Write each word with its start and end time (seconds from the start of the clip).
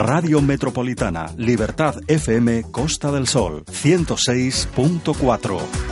Radio 0.00 0.40
Metropolitana, 0.40 1.30
Libertad 1.36 2.00
FM, 2.06 2.70
Costa 2.70 3.12
del 3.12 3.28
Sol, 3.28 3.64
106.4. 3.66 5.89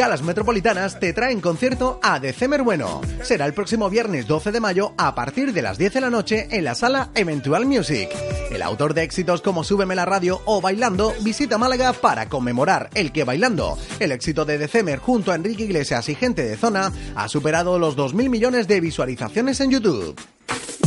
Galas 0.00 0.22
Metropolitanas 0.22 0.98
te 0.98 1.12
traen 1.12 1.42
concierto 1.42 2.00
a 2.02 2.18
December 2.20 2.62
Bueno. 2.62 3.02
Será 3.22 3.44
el 3.44 3.52
próximo 3.52 3.90
viernes 3.90 4.26
12 4.26 4.50
de 4.50 4.58
mayo 4.58 4.94
a 4.96 5.14
partir 5.14 5.52
de 5.52 5.60
las 5.60 5.76
10 5.76 5.92
de 5.92 6.00
la 6.00 6.08
noche 6.08 6.48
en 6.52 6.64
la 6.64 6.74
sala 6.74 7.10
Eventual 7.14 7.66
Music. 7.66 8.08
El 8.50 8.62
autor 8.62 8.94
de 8.94 9.02
éxitos 9.02 9.42
como 9.42 9.62
Súbeme 9.62 9.94
la 9.94 10.06
radio 10.06 10.40
o 10.46 10.62
Bailando 10.62 11.12
visita 11.20 11.58
Málaga 11.58 11.92
para 11.92 12.30
conmemorar 12.30 12.88
el 12.94 13.12
que 13.12 13.24
Bailando, 13.24 13.76
el 13.98 14.12
éxito 14.12 14.46
de 14.46 14.56
December 14.56 15.00
junto 15.00 15.32
a 15.32 15.34
Enrique 15.34 15.64
Iglesias 15.64 16.08
y 16.08 16.14
gente 16.14 16.44
de 16.44 16.56
zona, 16.56 16.90
ha 17.14 17.28
superado 17.28 17.78
los 17.78 17.94
2.000 17.94 18.30
millones 18.30 18.68
de 18.68 18.80
visualizaciones 18.80 19.60
en 19.60 19.70
YouTube. 19.70 20.18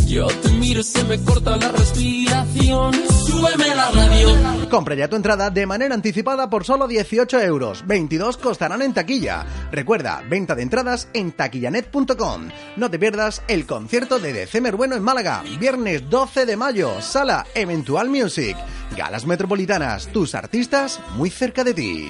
Yo 0.07 0.27
te 0.27 0.49
miro, 0.49 0.83
se 0.83 1.03
me 1.05 1.19
corta 1.19 1.57
la 1.57 1.71
respiración. 1.71 2.93
Súbeme 3.25 3.75
la 3.75 3.91
radio. 3.91 4.29
Compra 4.69 4.95
ya 4.95 5.07
tu 5.07 5.15
entrada 5.15 5.49
de 5.49 5.65
manera 5.65 5.95
anticipada 5.95 6.49
por 6.49 6.65
solo 6.65 6.87
18 6.87 7.39
euros. 7.41 7.83
22 7.87 8.37
costarán 8.37 8.81
en 8.81 8.93
taquilla. 8.93 9.45
Recuerda, 9.71 10.21
venta 10.29 10.55
de 10.55 10.63
entradas 10.63 11.07
en 11.13 11.31
taquillanet.com. 11.31 12.49
No 12.75 12.89
te 12.89 12.99
pierdas 12.99 13.41
el 13.47 13.65
concierto 13.65 14.19
de 14.19 14.33
December 14.33 14.75
Bueno 14.75 14.95
en 14.95 15.03
Málaga, 15.03 15.43
viernes 15.59 16.09
12 16.09 16.45
de 16.45 16.57
mayo, 16.57 17.01
sala 17.01 17.45
Eventual 17.55 18.09
Music. 18.09 18.55
Galas 18.95 19.25
Metropolitanas, 19.25 20.07
tus 20.07 20.35
artistas 20.35 20.99
muy 21.15 21.29
cerca 21.29 21.63
de 21.63 21.73
ti. 21.73 22.07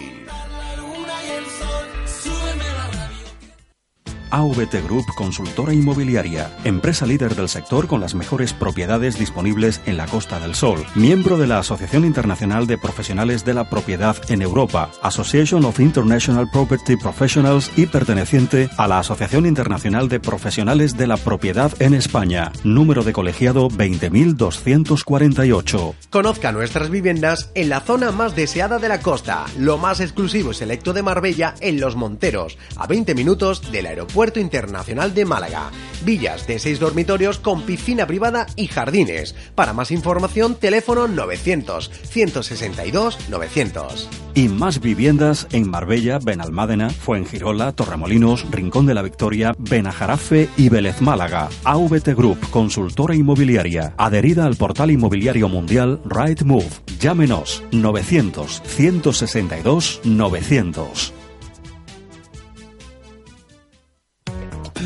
AVT 4.33 4.83
Group 4.85 5.05
Consultora 5.15 5.73
Inmobiliaria, 5.75 6.49
empresa 6.63 7.05
líder 7.05 7.35
del 7.35 7.49
sector 7.49 7.85
con 7.85 8.01
las 8.01 8.15
mejores 8.15 8.51
propiedades 8.51 9.19
disponibles 9.19 9.79
en 9.85 9.95
la 9.95 10.07
Costa 10.07 10.39
del 10.39 10.55
Sol, 10.55 10.83
miembro 10.95 11.37
de 11.37 11.45
la 11.45 11.59
Asociación 11.59 12.03
Internacional 12.03 12.65
de 12.65 12.79
Profesionales 12.79 13.45
de 13.45 13.53
la 13.53 13.69
Propiedad 13.69 14.17
en 14.29 14.41
Europa, 14.41 14.89
Association 15.03 15.63
of 15.65 15.79
International 15.79 16.49
Property 16.51 16.95
Professionals 16.95 17.71
y 17.75 17.85
perteneciente 17.85 18.71
a 18.75 18.87
la 18.87 18.97
Asociación 18.97 19.45
Internacional 19.45 20.09
de 20.09 20.19
Profesionales 20.19 20.97
de 20.97 21.05
la 21.05 21.17
Propiedad 21.17 21.71
en 21.79 21.93
España, 21.93 22.51
número 22.63 23.03
de 23.03 23.13
colegiado 23.13 23.67
20248. 23.67 25.95
Conozca 26.09 26.51
nuestras 26.51 26.89
viviendas 26.89 27.51
en 27.53 27.69
la 27.69 27.81
zona 27.81 28.11
más 28.11 28.35
deseada 28.35 28.79
de 28.79 28.89
la 28.89 28.99
costa, 28.99 29.45
lo 29.59 29.77
más 29.77 29.99
exclusivo 29.99 30.49
y 30.49 30.55
selecto 30.55 30.91
de 30.91 31.03
Marbella 31.03 31.53
en 31.59 31.79
Los 31.79 31.95
Monteros, 31.95 32.57
a 32.77 32.87
20 32.87 33.13
minutos 33.13 33.71
del 33.71 33.85
aeropuerto 33.85 34.22
Internacional 34.39 35.13
de 35.13 35.25
Málaga. 35.25 35.71
Villas 36.05 36.47
de 36.47 36.59
6 36.59 36.79
dormitorios 36.79 37.39
con 37.39 37.63
piscina 37.63 38.07
privada 38.07 38.47
y 38.55 38.67
jardines. 38.67 39.35
Para 39.55 39.73
más 39.73 39.91
información, 39.91 40.55
teléfono 40.55 41.07
900 41.07 41.91
162 42.03 43.29
900. 43.29 44.09
Y 44.35 44.47
más 44.47 44.81
viviendas 44.81 45.47
en 45.51 45.69
Marbella, 45.69 46.19
Benalmádena, 46.19 46.89
Fuengirola, 46.89 47.71
Torremolinos, 47.73 48.49
Rincón 48.49 48.85
de 48.85 48.95
la 48.95 49.03
Victoria, 49.03 49.53
Benajarafe 49.57 50.49
y 50.57 50.69
Vélez 50.69 51.01
Málaga. 51.01 51.49
AVT 51.63 52.15
Group, 52.15 52.49
consultora 52.49 53.15
inmobiliaria, 53.15 53.93
adherida 53.97 54.45
al 54.45 54.55
portal 54.55 54.91
inmobiliario 54.91 55.49
mundial 55.49 56.01
Rightmove. 56.05 56.81
Llámenos 56.99 57.63
900 57.71 58.61
162 58.65 60.01
900. 60.03 61.22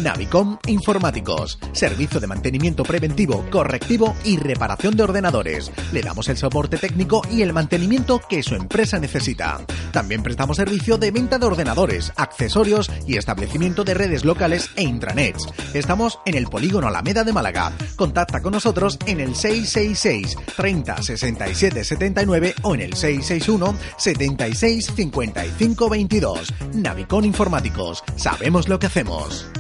Navicom 0.08 0.58
Informáticos, 0.68 1.60
servicio 1.74 2.22
de 2.22 2.28
mantenimiento 2.28 2.84
preventivo, 2.84 3.44
correctivo 3.52 4.16
y 4.24 4.38
reparación 4.38 4.96
de 4.96 5.04
ordenadores. 5.04 5.70
Le 5.92 6.02
damos 6.02 6.30
el 6.30 6.38
soporte 6.38 6.78
técnico 6.78 7.22
y 7.30 7.42
el 7.42 7.52
mantenimiento 7.52 8.22
que 8.30 8.42
su 8.42 8.56
empresa 8.56 9.00
necesita. 9.00 9.60
También 9.92 10.24
prestamos 10.24 10.56
servicio 10.56 10.98
de 10.98 11.12
venta 11.12 11.38
de 11.38 11.46
ordenadores, 11.46 12.14
accesorios 12.16 12.90
y 13.06 13.18
establecimiento 13.18 13.84
de 13.84 13.96
redes 13.96 14.24
locales 14.24 14.70
e 14.78 14.84
intranets. 14.84 15.46
Estamos 15.74 16.20
en 16.26 16.36
el 16.36 16.48
polígono 16.48 16.88
Alameda 16.88 17.26
de 17.26 17.34
Málaga. 17.34 17.74
Contacta 17.98 18.42
con 18.42 18.54
nosotros 18.54 18.98
en 19.08 19.20
el 19.20 19.36
666 19.36 20.38
30 20.56 21.02
67 21.02 21.84
79 21.84 22.56
o 22.62 22.76
en 22.76 22.82
el 22.82 22.94
661 22.94 23.78
76 23.98 24.86
55 24.96 25.90
22. 25.90 26.54
Navicom 26.76 27.26
Informáticos. 27.26 28.06
Sabemos 28.16 28.70
lo 28.70 28.80
que 28.80 28.86
hacemos. 28.86 29.52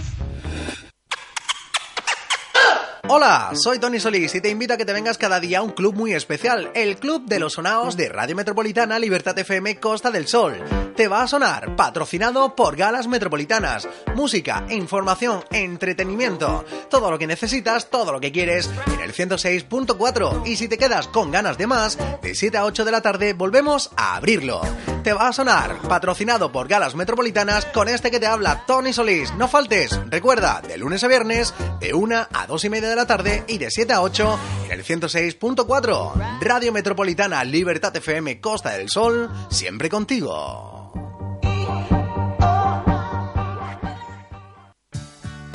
Hola, 3.09 3.51
soy 3.53 3.79
Tony 3.79 4.01
Solís 4.01 4.35
y 4.35 4.41
te 4.41 4.50
invito 4.50 4.73
a 4.73 4.78
que 4.78 4.84
te 4.84 4.91
vengas 4.91 5.18
cada 5.18 5.40
día 5.40 5.59
a 5.59 5.62
un 5.62 5.72
club 5.72 5.95
muy 5.95 6.13
especial, 6.13 6.69
el 6.75 6.97
Club 6.97 7.23
de 7.25 7.40
los 7.40 7.53
Sonaos 7.53 7.95
de 7.95 8.09
Radio 8.09 8.35
Metropolitana 8.35 9.00
Libertad 9.00 9.40
FM 9.40 9.79
Costa 9.79 10.12
del 10.12 10.28
Sol. 10.28 10.62
Te 10.94 11.07
va 11.07 11.22
a 11.22 11.28
sonar, 11.28 11.78
patrocinado 11.78 12.53
por 12.53 12.75
Galas 12.75 13.07
Metropolitanas, 13.07 13.88
música, 14.13 14.66
información, 14.72 15.41
entretenimiento, 15.51 16.66
todo 16.90 17.09
lo 17.09 17.18
que 17.18 17.28
necesitas, 17.28 17.90
todo 17.90 18.12
lo 18.12 18.19
que 18.19 18.34
quieres 18.34 18.69
en 18.94 19.00
el 19.00 19.13
106.4 19.13 20.45
y 20.45 20.57
si 20.57 20.68
te 20.68 20.78
quedas 20.78 21.07
con 21.07 21.31
ganas 21.31 21.57
de 21.57 21.68
más, 21.68 21.97
de 22.22 22.35
7 22.35 22.57
a 22.57 22.66
8 22.66 22.84
de 22.84 22.91
la 22.91 23.01
tarde 23.01 23.31
volvemos 23.31 23.89
a 23.95 24.18
abrirlo. 24.18 24.62
Te 25.07 25.13
va 25.13 25.29
a 25.29 25.31
sonar, 25.31 25.78
patrocinado 25.88 26.51
por 26.51 26.68
Galas 26.68 26.94
Metropolitanas 26.94 27.63
con 27.68 27.88
este 27.88 28.12
que 28.12 28.19
te 28.19 28.28
habla 28.28 28.66
Tony 28.66 28.91
Solís. 28.91 29.34
No 29.35 29.47
faltes, 29.47 29.97
recuerda, 30.09 30.62
de 30.62 30.78
lunes 30.78 31.01
a 31.01 31.07
viernes, 31.07 31.53
de 31.79 31.94
1 31.94 32.28
a 32.29 32.45
2 32.45 32.66
y 32.66 32.69
media 32.69 32.90
de 32.90 32.95
la 32.97 33.07
tarde 33.07 33.45
y 33.47 33.57
de 33.57 33.72
7 33.72 33.94
a 33.94 34.01
8 34.01 34.40
en 34.66 34.72
el 34.73 34.84
106.4. 34.84 36.40
Radio 36.41 36.73
Metropolitana 36.73 37.41
Libertad 37.45 37.95
FM 37.95 38.41
Costa 38.41 38.72
del 38.72 38.90
Sol, 38.90 39.31
siempre 39.50 39.90
contigo. 39.90 40.87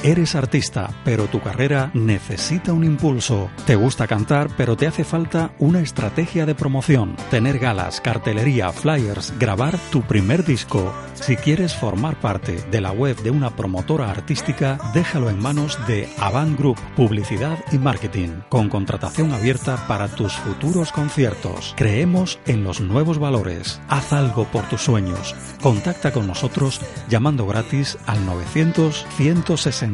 Eres 0.04 0.34
artista, 0.34 0.90
pero 1.04 1.26
tu 1.26 1.40
carrera 1.40 1.92
necesita 1.94 2.72
un 2.72 2.82
impulso. 2.82 3.48
Te 3.66 3.76
gusta 3.76 4.08
cantar, 4.08 4.50
pero 4.56 4.76
te 4.76 4.88
hace 4.88 5.04
falta 5.04 5.52
una 5.60 5.80
estrategia 5.80 6.44
de 6.44 6.56
promoción. 6.56 7.14
Tener 7.30 7.60
galas, 7.60 8.00
cartelería, 8.00 8.72
flyers, 8.72 9.32
grabar 9.38 9.78
tu 9.92 10.02
primer 10.02 10.44
disco. 10.44 10.92
Si 11.14 11.36
quieres 11.36 11.74
formar 11.74 12.18
parte 12.18 12.60
de 12.72 12.80
la 12.80 12.90
web 12.90 13.16
de 13.22 13.30
una 13.30 13.54
promotora 13.54 14.10
artística, 14.10 14.76
déjalo 14.92 15.30
en 15.30 15.38
manos 15.38 15.78
de 15.86 16.08
Avant 16.18 16.58
Group 16.58 16.80
Publicidad 16.96 17.58
y 17.70 17.78
Marketing, 17.78 18.40
con 18.48 18.68
contratación 18.68 19.30
abierta 19.30 19.86
para 19.86 20.08
tus 20.08 20.32
futuros 20.32 20.90
conciertos. 20.90 21.74
Creemos 21.76 22.40
en 22.46 22.64
los 22.64 22.80
nuevos 22.80 23.20
valores. 23.20 23.80
Haz 23.88 24.12
algo 24.12 24.46
por 24.46 24.68
tus 24.68 24.82
sueños. 24.82 25.36
Contacta 25.62 26.10
con 26.10 26.26
nosotros 26.26 26.80
llamando 27.08 27.46
gratis 27.46 27.96
al 28.06 28.26
900 28.26 29.06
160 29.16 29.91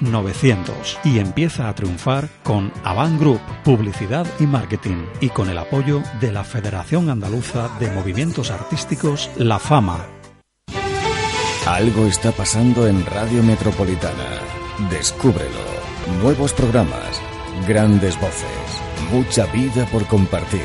900 0.00 0.98
y 1.04 1.18
empieza 1.18 1.68
a 1.68 1.74
triunfar 1.74 2.28
con 2.42 2.72
Avant 2.84 3.18
Group, 3.20 3.40
Publicidad 3.64 4.26
y 4.40 4.46
Marketing 4.46 5.04
y 5.20 5.28
con 5.28 5.48
el 5.48 5.58
apoyo 5.58 6.02
de 6.20 6.32
la 6.32 6.44
Federación 6.44 7.10
Andaluza 7.10 7.68
de 7.78 7.90
Movimientos 7.90 8.50
Artísticos 8.50 9.30
La 9.36 9.58
Fama. 9.58 10.06
Algo 11.66 12.06
está 12.06 12.32
pasando 12.32 12.88
en 12.88 13.06
Radio 13.06 13.42
Metropolitana. 13.42 14.40
Descúbrelo. 14.90 15.72
Nuevos 16.20 16.52
programas, 16.52 17.22
grandes 17.68 18.20
voces, 18.20 18.48
mucha 19.12 19.46
vida 19.46 19.86
por 19.86 20.04
compartir. 20.06 20.60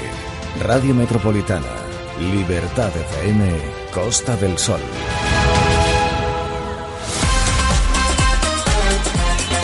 Radio 0.64 0.96
Metropolitana, 0.96 1.76
Libertad 2.20 2.90
FM, 2.96 3.52
Costa 3.94 4.36
del 4.36 4.58
Sol. 4.58 4.82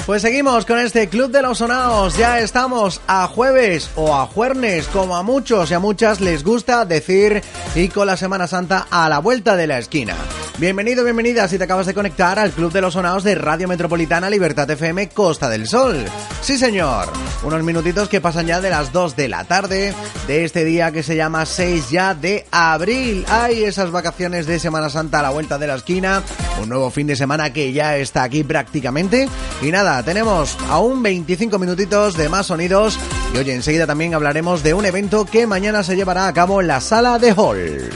Pues 0.05 0.21
seguimos 0.21 0.65
con 0.65 0.79
este 0.79 1.07
Club 1.07 1.31
de 1.31 1.41
los 1.41 1.59
Sonaos. 1.59 2.17
Ya 2.17 2.39
estamos 2.39 2.99
a 3.07 3.25
jueves 3.27 3.89
o 3.95 4.13
a 4.13 4.25
juernes, 4.25 4.87
como 4.87 5.15
a 5.15 5.23
muchos 5.23 5.71
y 5.71 5.75
a 5.75 5.79
muchas 5.79 6.19
les 6.19 6.43
gusta 6.43 6.83
decir, 6.83 7.41
y 7.73 7.87
con 7.87 8.07
la 8.07 8.17
Semana 8.17 8.47
Santa 8.47 8.85
a 8.91 9.07
la 9.07 9.19
vuelta 9.19 9.55
de 9.55 9.67
la 9.67 9.77
esquina. 9.77 10.15
Bienvenido, 10.59 11.03
bienvenida 11.03 11.47
si 11.47 11.57
te 11.57 11.63
acabas 11.63 11.87
de 11.87 11.95
conectar 11.95 12.37
al 12.37 12.51
Club 12.51 12.71
de 12.71 12.79
los 12.79 12.93
Sonaos 12.93 13.23
de 13.23 13.33
Radio 13.33 13.67
Metropolitana 13.67 14.29
Libertad 14.29 14.69
FM 14.69 15.09
Costa 15.09 15.49
del 15.49 15.67
Sol. 15.67 16.05
Sí, 16.41 16.59
señor. 16.59 17.11
Unos 17.43 17.63
minutitos 17.63 18.07
que 18.07 18.21
pasan 18.21 18.45
ya 18.45 18.61
de 18.61 18.69
las 18.69 18.93
2 18.93 19.15
de 19.15 19.29
la 19.29 19.45
tarde 19.45 19.95
de 20.27 20.45
este 20.45 20.63
día 20.63 20.91
que 20.91 21.01
se 21.01 21.15
llama 21.15 21.47
6 21.47 21.89
ya 21.89 22.13
de 22.13 22.45
abril. 22.51 23.25
Hay 23.29 23.63
esas 23.63 23.89
vacaciones 23.89 24.45
de 24.45 24.59
Semana 24.59 24.91
Santa 24.91 25.19
a 25.19 25.23
la 25.23 25.31
vuelta 25.31 25.57
de 25.57 25.67
la 25.67 25.75
esquina. 25.75 26.21
Un 26.61 26.69
nuevo 26.69 26.91
fin 26.91 27.07
de 27.07 27.15
semana 27.15 27.51
que 27.51 27.73
ya 27.73 27.97
está 27.97 28.21
aquí 28.21 28.43
prácticamente. 28.43 29.27
Y 29.63 29.71
nada, 29.71 30.03
tenemos 30.03 30.55
aún 30.69 31.01
25 31.01 31.57
minutitos 31.57 32.15
de 32.15 32.29
más 32.29 32.45
sonidos. 32.45 32.99
Y 33.33 33.37
hoy 33.37 33.49
enseguida 33.49 33.87
también 33.87 34.13
hablaremos 34.13 34.61
de 34.61 34.75
un 34.75 34.85
evento 34.85 35.25
que 35.25 35.47
mañana 35.47 35.83
se 35.83 35.95
llevará 35.95 36.27
a 36.27 36.33
cabo 36.33 36.61
en 36.61 36.67
la 36.67 36.79
sala 36.79 37.17
de 37.17 37.33
Hall 37.33 37.89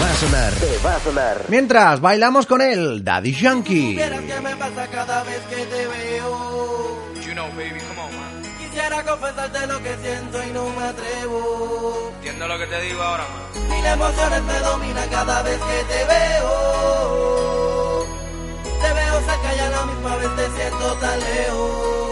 va 0.00 0.10
a 0.10 0.14
sonar. 0.14 0.52
Te 0.54 0.78
va 0.84 0.96
a 0.96 1.00
sonar. 1.00 1.44
Mientras 1.48 2.00
bailamos 2.00 2.46
con 2.46 2.60
él, 2.60 3.02
Daddy 3.04 3.32
Yankee. 3.32 3.96
que 3.96 4.40
me 4.40 4.56
pasa 4.56 4.86
cada 4.88 5.22
vez 5.24 5.40
que 5.48 5.56
te 5.56 5.86
veo. 5.86 6.96
You 7.26 7.32
know, 7.32 7.48
baby, 7.56 7.80
come 7.88 8.00
on, 8.00 8.16
man. 8.16 8.42
Quisiera 8.58 9.02
confesarte 9.02 9.66
lo 9.66 9.82
que 9.82 9.96
siento 10.02 10.44
y 10.44 10.50
no 10.52 10.68
me 10.70 10.82
atrevo. 10.84 12.12
Entiendo 12.16 12.46
lo 12.48 12.58
que 12.58 12.66
te 12.66 12.80
digo 12.82 13.02
ahora, 13.02 13.24
man. 13.24 13.68
Mil 13.70 13.86
emociones 13.86 14.42
me 14.42 14.58
dominan 14.60 15.08
cada 15.08 15.42
vez 15.42 15.58
que 15.58 15.84
te 15.92 16.04
veo. 16.04 18.06
Te 18.62 18.92
veo 18.92 19.20
cerca 19.20 19.54
y 19.56 19.58
a 19.58 19.70
la 19.70 19.86
misma 19.86 20.16
vez 20.16 20.36
te 20.36 20.50
siento 20.56 20.92
tan 20.98 21.18
lejos. 21.20 22.05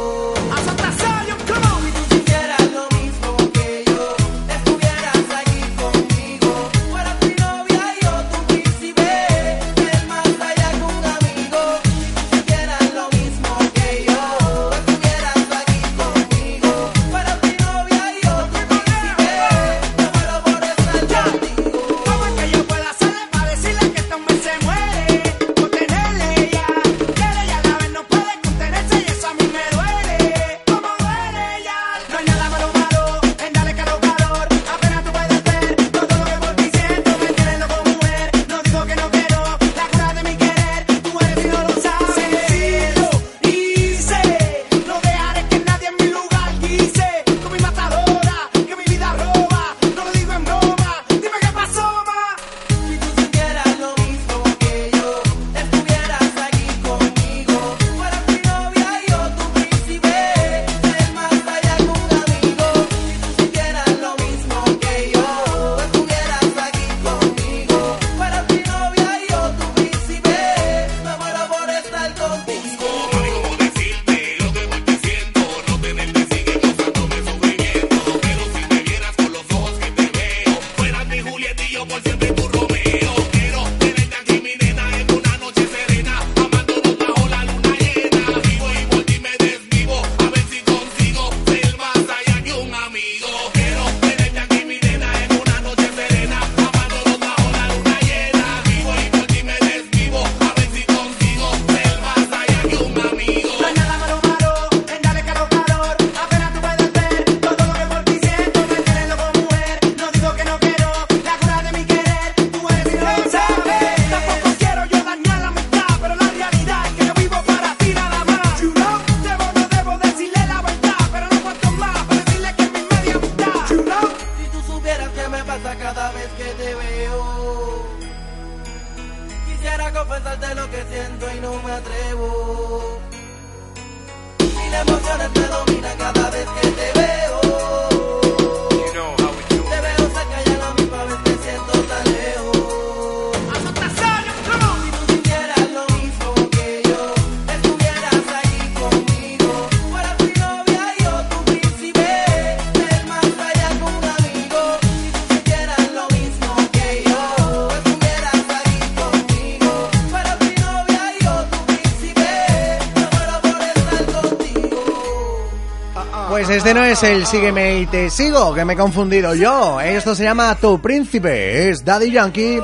este 166.57 166.73
no 166.73 166.85
es 166.85 167.03
el 167.03 167.27
Sígueme 167.27 167.81
y 167.81 167.87
te 167.87 168.09
sigo, 168.11 168.55
que 168.55 168.65
me 168.65 168.75
he 168.75 168.77
confundido 168.77 169.35
yo. 169.35 169.81
Esto 169.81 170.15
se 170.15 170.23
llama 170.23 170.55
Tu 170.55 170.81
Príncipe. 170.81 171.69
Es 171.69 171.85
Daddy 171.85 172.13
Yankee 172.13 172.61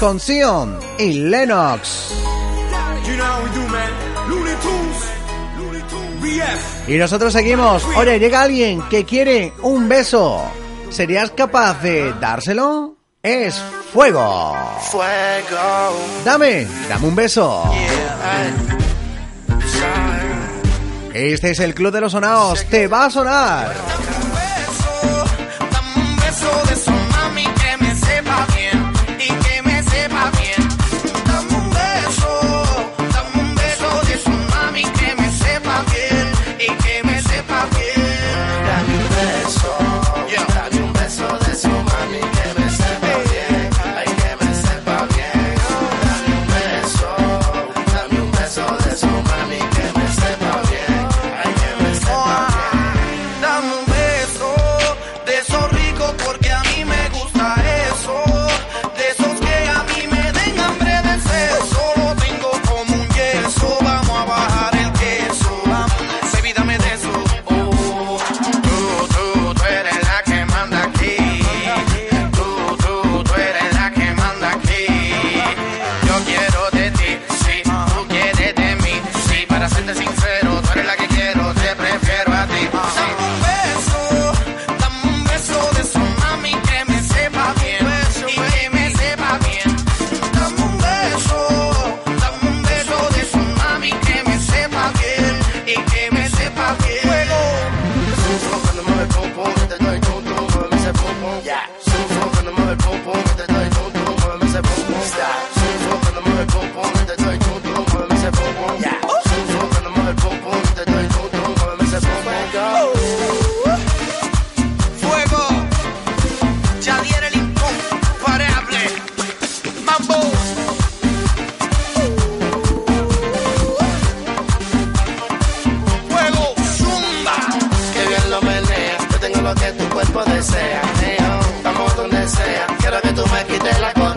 con 0.00 0.18
Sion 0.18 0.76
y 0.98 1.12
Lennox. 1.12 2.12
Y 6.88 6.96
nosotros 6.96 7.32
seguimos. 7.32 7.84
Oye, 7.96 8.18
llega 8.18 8.42
alguien 8.42 8.82
que 8.88 9.04
quiere 9.04 9.52
un 9.62 9.88
beso. 9.88 10.42
¿Serías 10.90 11.30
capaz 11.30 11.80
de 11.82 12.12
dárselo? 12.14 12.96
Es 13.22 13.62
fuego. 13.92 14.56
Fuego. 14.90 15.96
Dame, 16.24 16.66
dame 16.88 17.06
un 17.06 17.14
beso. 17.14 17.62
Este 21.18 21.50
es 21.50 21.58
el 21.58 21.74
Club 21.74 21.92
de 21.92 22.00
los 22.00 22.12
Sonados. 22.12 22.64
Te 22.66 22.86
va 22.86 23.06
a 23.06 23.10
sonar. 23.10 24.27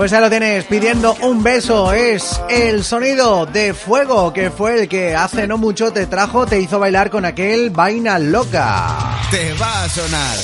Pues 0.01 0.13
ahí 0.13 0.21
lo 0.21 0.31
tienes, 0.31 0.65
pidiendo 0.65 1.15
un 1.21 1.43
beso. 1.43 1.93
Es 1.93 2.41
el 2.49 2.83
sonido 2.83 3.45
de 3.45 3.75
fuego 3.75 4.33
que 4.33 4.49
fue 4.49 4.81
el 4.81 4.89
que 4.89 5.13
hace 5.15 5.45
no 5.45 5.59
mucho 5.59 5.93
te 5.93 6.07
trajo, 6.07 6.47
te 6.47 6.59
hizo 6.59 6.79
bailar 6.79 7.11
con 7.11 7.23
aquel 7.23 7.69
vaina 7.69 8.17
loca. 8.17 8.97
Te 9.29 9.53
va 9.53 9.83
a 9.83 9.89
sonar 9.89 10.37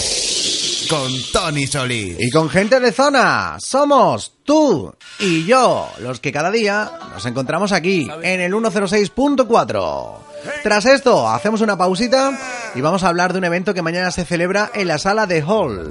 con 0.88 1.12
Tony 1.34 1.66
Solís. 1.66 2.18
Y 2.20 2.30
con 2.30 2.52
gente 2.52 2.80
de 2.80 2.92
zona, 2.92 3.58
somos 3.60 4.34
tú 4.44 4.94
y 5.18 5.46
yo, 5.46 5.90
los 6.02 6.20
que 6.20 6.32
cada 6.32 6.52
día 6.52 6.92
nos 7.12 7.26
encontramos 7.26 7.72
aquí, 7.72 8.08
en 8.22 8.40
el 8.40 8.54
106.4. 8.54 10.18
Tras 10.62 10.86
esto, 10.86 11.28
hacemos 11.28 11.62
una 11.62 11.76
pausita 11.76 12.38
y 12.76 12.82
vamos 12.82 13.04
a 13.04 13.08
hablar 13.08 13.34
de 13.34 13.40
un 13.40 13.46
evento 13.46 13.74
que 13.74 13.82
mañana 13.82 14.12
se 14.12 14.24
celebra 14.24 14.70
en 14.76 14.88
la 14.88 15.00
sala 15.00 15.26
de 15.26 15.42
Hall. 15.42 15.90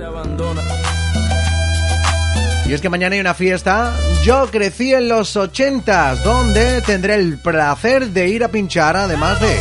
Y 2.69 2.73
es 2.75 2.81
que 2.81 2.89
mañana 2.89 3.15
hay 3.15 3.21
una 3.21 3.35
fiesta. 3.35 3.95
Yo 4.25 4.51
crecí 4.51 4.93
en 4.93 5.09
los 5.09 5.37
80s, 5.37 6.23
donde 6.23 6.83
tendré 6.83 7.15
el 7.15 7.39
placer 7.39 8.09
de 8.09 8.29
ir 8.29 8.43
a 8.43 8.49
pinchar, 8.49 8.97
además 8.97 9.41
de, 9.41 9.57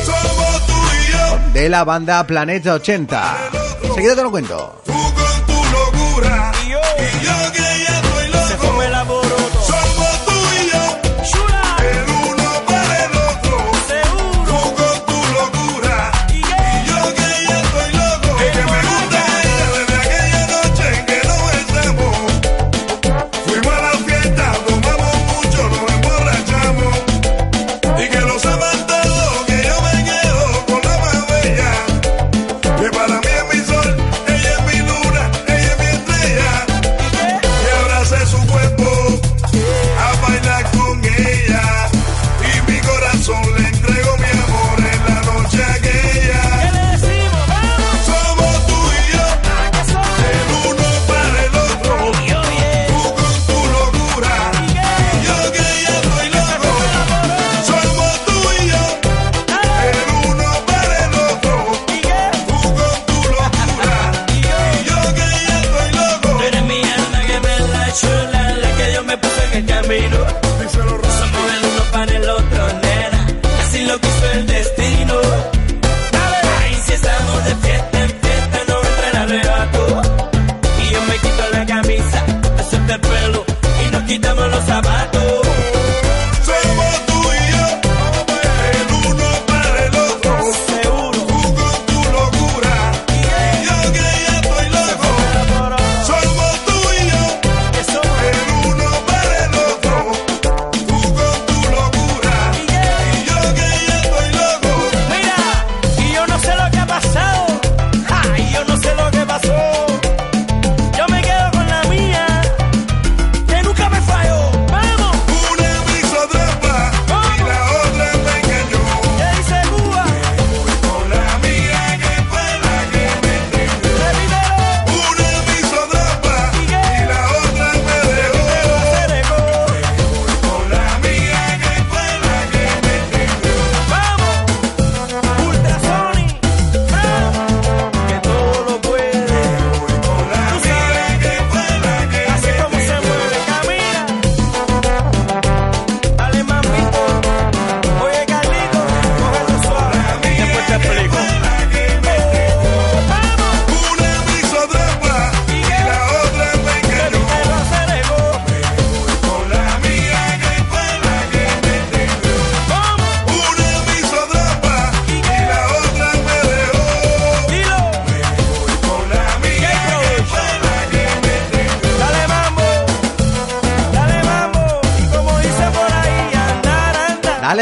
de 1.53 1.69
la 1.69 1.83
banda 1.83 2.25
Planeta 2.25 2.74
80. 2.74 3.38
Seguida 3.93 4.15
te 4.15 4.24
lo 4.24 4.31
cuento. 4.31 4.81
con 4.85 5.45
tu 5.45 5.53
locura. 5.53 6.51
Y 6.65 7.25
yo 7.25 7.64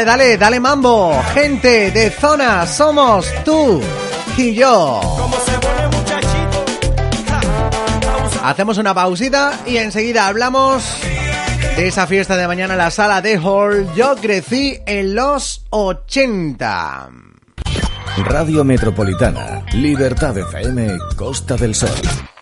Dale, 0.04 0.18
dale, 0.18 0.36
dale 0.36 0.60
mambo. 0.60 1.22
Gente 1.32 1.90
de 1.90 2.10
zona, 2.10 2.66
somos 2.66 3.26
tú 3.42 3.80
y 4.36 4.54
yo. 4.54 5.00
Hacemos 8.42 8.76
una 8.76 8.92
pausita 8.92 9.60
y 9.64 9.78
enseguida 9.78 10.26
hablamos 10.26 10.84
de 11.76 11.88
esa 11.88 12.06
fiesta 12.06 12.36
de 12.36 12.46
mañana 12.46 12.74
en 12.74 12.78
la 12.78 12.90
sala 12.90 13.22
de 13.22 13.38
Hall. 13.38 13.88
Yo 13.96 14.16
crecí 14.16 14.78
en 14.84 15.14
los 15.14 15.64
80. 15.70 17.08
Radio 18.26 18.62
Metropolitana, 18.62 19.64
Libertad 19.72 20.36
FM, 20.36 20.98
Costa 21.16 21.56
del 21.56 21.74
Sol. 21.74 22.33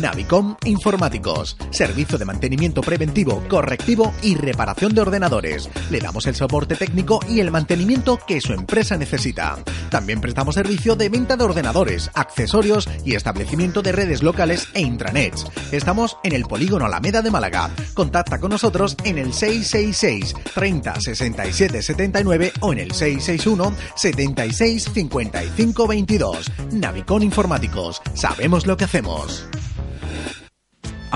Navicom 0.00 0.56
Informáticos, 0.64 1.56
servicio 1.70 2.18
de 2.18 2.24
mantenimiento 2.24 2.80
preventivo, 2.80 3.42
correctivo 3.48 4.12
y 4.22 4.34
reparación 4.34 4.94
de 4.94 5.00
ordenadores. 5.00 5.68
Le 5.90 5.98
damos 6.00 6.26
el 6.26 6.34
soporte 6.34 6.76
técnico 6.76 7.20
y 7.28 7.40
el 7.40 7.50
mantenimiento 7.50 8.18
que 8.26 8.40
su 8.40 8.52
empresa 8.52 8.96
necesita. 8.96 9.56
También 9.90 10.20
prestamos 10.20 10.54
servicio 10.54 10.96
de 10.96 11.08
venta 11.08 11.36
de 11.36 11.44
ordenadores, 11.44 12.10
accesorios 12.14 12.88
y 13.04 13.14
establecimiento 13.14 13.82
de 13.82 13.92
redes 13.92 14.22
locales 14.22 14.68
e 14.74 14.80
intranets. 14.80 15.46
Estamos 15.72 16.16
en 16.24 16.34
el 16.34 16.44
Polígono 16.44 16.86
Alameda 16.86 17.22
de 17.22 17.30
Málaga. 17.30 17.70
Contacta 17.94 18.38
con 18.38 18.50
nosotros 18.50 18.96
en 19.04 19.18
el 19.18 19.32
666 19.32 20.34
30 20.54 21.00
67 21.00 21.82
79 21.82 22.52
o 22.60 22.72
en 22.72 22.78
el 22.80 22.92
661 22.92 23.74
76 23.96 24.90
55 24.92 25.86
22. 25.86 26.52
Navicom 26.72 27.22
Informáticos. 27.22 28.02
Sabemos 28.14 28.66
lo 28.66 28.76
que 28.76 28.84
hacemos. 28.84 29.46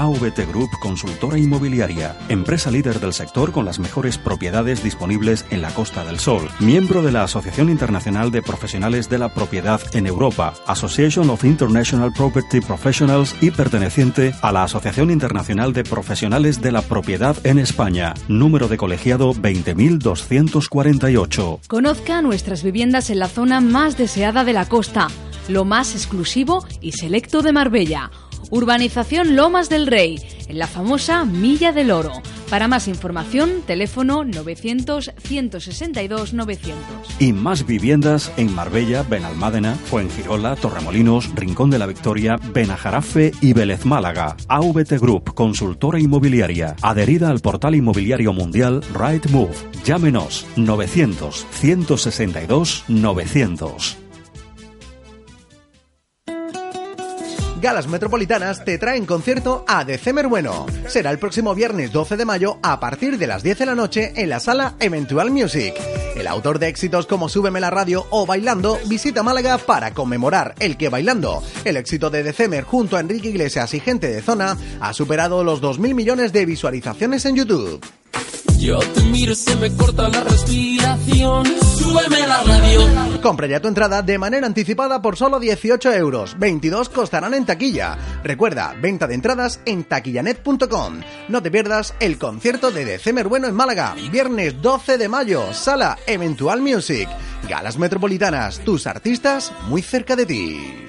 AVT 0.00 0.48
Group 0.48 0.70
Consultora 0.80 1.38
Inmobiliaria, 1.38 2.16
empresa 2.30 2.70
líder 2.70 3.00
del 3.00 3.12
sector 3.12 3.52
con 3.52 3.66
las 3.66 3.78
mejores 3.78 4.16
propiedades 4.16 4.82
disponibles 4.82 5.44
en 5.50 5.60
la 5.60 5.74
Costa 5.74 6.04
del 6.04 6.18
Sol, 6.18 6.48
miembro 6.58 7.02
de 7.02 7.12
la 7.12 7.24
Asociación 7.24 7.68
Internacional 7.68 8.30
de 8.30 8.40
Profesionales 8.40 9.10
de 9.10 9.18
la 9.18 9.34
Propiedad 9.34 9.78
en 9.92 10.06
Europa, 10.06 10.54
Association 10.66 11.28
of 11.28 11.44
International 11.44 12.10
Property 12.12 12.62
Professionals 12.62 13.36
y 13.42 13.50
perteneciente 13.50 14.32
a 14.40 14.52
la 14.52 14.62
Asociación 14.62 15.10
Internacional 15.10 15.74
de 15.74 15.84
Profesionales 15.84 16.62
de 16.62 16.72
la 16.72 16.80
Propiedad 16.80 17.36
en 17.44 17.58
España, 17.58 18.14
número 18.26 18.68
de 18.68 18.78
colegiado 18.78 19.34
20248. 19.34 21.60
Conozca 21.68 22.22
nuestras 22.22 22.62
viviendas 22.62 23.10
en 23.10 23.18
la 23.18 23.28
zona 23.28 23.60
más 23.60 23.98
deseada 23.98 24.44
de 24.44 24.54
la 24.54 24.64
costa, 24.64 25.08
lo 25.48 25.66
más 25.66 25.94
exclusivo 25.94 26.64
y 26.80 26.92
selecto 26.92 27.42
de 27.42 27.52
Marbella. 27.52 28.10
Urbanización 28.50 29.36
Lomas 29.36 29.68
del 29.68 29.86
Rey, 29.86 30.18
en 30.48 30.58
la 30.58 30.66
famosa 30.66 31.24
Milla 31.24 31.72
del 31.72 31.90
Oro. 31.90 32.12
Para 32.50 32.66
más 32.66 32.88
información, 32.88 33.62
teléfono 33.66 34.24
900-162-900. 34.24 36.74
Y 37.20 37.32
más 37.32 37.64
viviendas 37.64 38.32
en 38.36 38.52
Marbella, 38.54 39.04
Benalmádena, 39.04 39.76
Fuengirola, 39.76 40.56
Torremolinos, 40.56 41.32
Rincón 41.34 41.70
de 41.70 41.78
la 41.78 41.86
Victoria, 41.86 42.36
Benajarafe 42.52 43.30
y 43.40 43.52
Vélez 43.52 43.86
Málaga. 43.86 44.36
AVT 44.48 44.98
Group, 44.98 45.34
consultora 45.34 46.00
inmobiliaria, 46.00 46.74
adherida 46.82 47.30
al 47.30 47.38
portal 47.38 47.76
inmobiliario 47.76 48.32
mundial 48.32 48.82
Rightmove. 48.92 49.54
Llámenos 49.84 50.44
900 50.56 51.46
Galas 57.60 57.86
Metropolitanas 57.86 58.64
te 58.64 58.78
traen 58.78 59.04
concierto 59.04 59.64
a 59.68 59.84
December 59.84 60.28
Bueno. 60.28 60.66
Será 60.88 61.10
el 61.10 61.18
próximo 61.18 61.54
viernes 61.54 61.92
12 61.92 62.16
de 62.16 62.24
mayo 62.24 62.58
a 62.62 62.80
partir 62.80 63.18
de 63.18 63.26
las 63.26 63.42
10 63.42 63.58
de 63.58 63.66
la 63.66 63.74
noche 63.74 64.12
en 64.16 64.30
la 64.30 64.40
sala 64.40 64.76
Eventual 64.80 65.30
Music. 65.30 65.74
El 66.16 66.26
autor 66.26 66.58
de 66.58 66.68
éxitos 66.68 67.06
como 67.06 67.28
Súbeme 67.28 67.60
la 67.60 67.70
radio 67.70 68.06
o 68.10 68.24
Bailando 68.24 68.78
visita 68.86 69.22
Málaga 69.22 69.58
para 69.58 69.92
conmemorar 69.92 70.54
el 70.58 70.78
que 70.78 70.88
Bailando, 70.88 71.42
el 71.64 71.76
éxito 71.76 72.08
de 72.08 72.22
December 72.22 72.64
junto 72.64 72.96
a 72.96 73.00
Enrique 73.00 73.28
Iglesias 73.28 73.74
y 73.74 73.80
gente 73.80 74.08
de 74.08 74.22
zona, 74.22 74.56
ha 74.80 74.92
superado 74.94 75.44
los 75.44 75.60
2.000 75.60 75.94
millones 75.94 76.32
de 76.32 76.46
visualizaciones 76.46 77.26
en 77.26 77.36
YouTube. 77.36 77.99
Yo 78.60 78.78
te 78.78 79.02
miro, 79.04 79.34
se 79.34 79.56
me 79.56 79.74
corta 79.74 80.08
la 80.10 80.22
respiración. 80.22 81.46
Súbeme 81.78 82.26
la 82.26 82.42
radio. 82.42 83.20
Compra 83.22 83.46
ya 83.46 83.58
tu 83.58 83.68
entrada 83.68 84.02
de 84.02 84.18
manera 84.18 84.46
anticipada 84.46 85.00
por 85.00 85.16
solo 85.16 85.40
18 85.40 85.92
euros. 85.94 86.38
22 86.38 86.90
costarán 86.90 87.32
en 87.32 87.46
taquilla. 87.46 87.96
Recuerda, 88.22 88.74
venta 88.78 89.06
de 89.06 89.14
entradas 89.14 89.60
en 89.64 89.84
taquillanet.com. 89.84 91.00
No 91.28 91.42
te 91.42 91.50
pierdas 91.50 91.94
el 92.00 92.18
concierto 92.18 92.70
de 92.70 92.84
December 92.84 93.28
Bueno 93.28 93.48
en 93.48 93.54
Málaga. 93.54 93.94
Viernes 94.12 94.60
12 94.60 94.98
de 94.98 95.08
mayo. 95.08 95.54
Sala 95.54 95.96
Eventual 96.06 96.60
Music. 96.60 97.08
Galas 97.48 97.78
Metropolitanas. 97.78 98.58
Tus 98.60 98.86
artistas 98.86 99.52
muy 99.68 99.80
cerca 99.80 100.16
de 100.16 100.26
ti. 100.26 100.86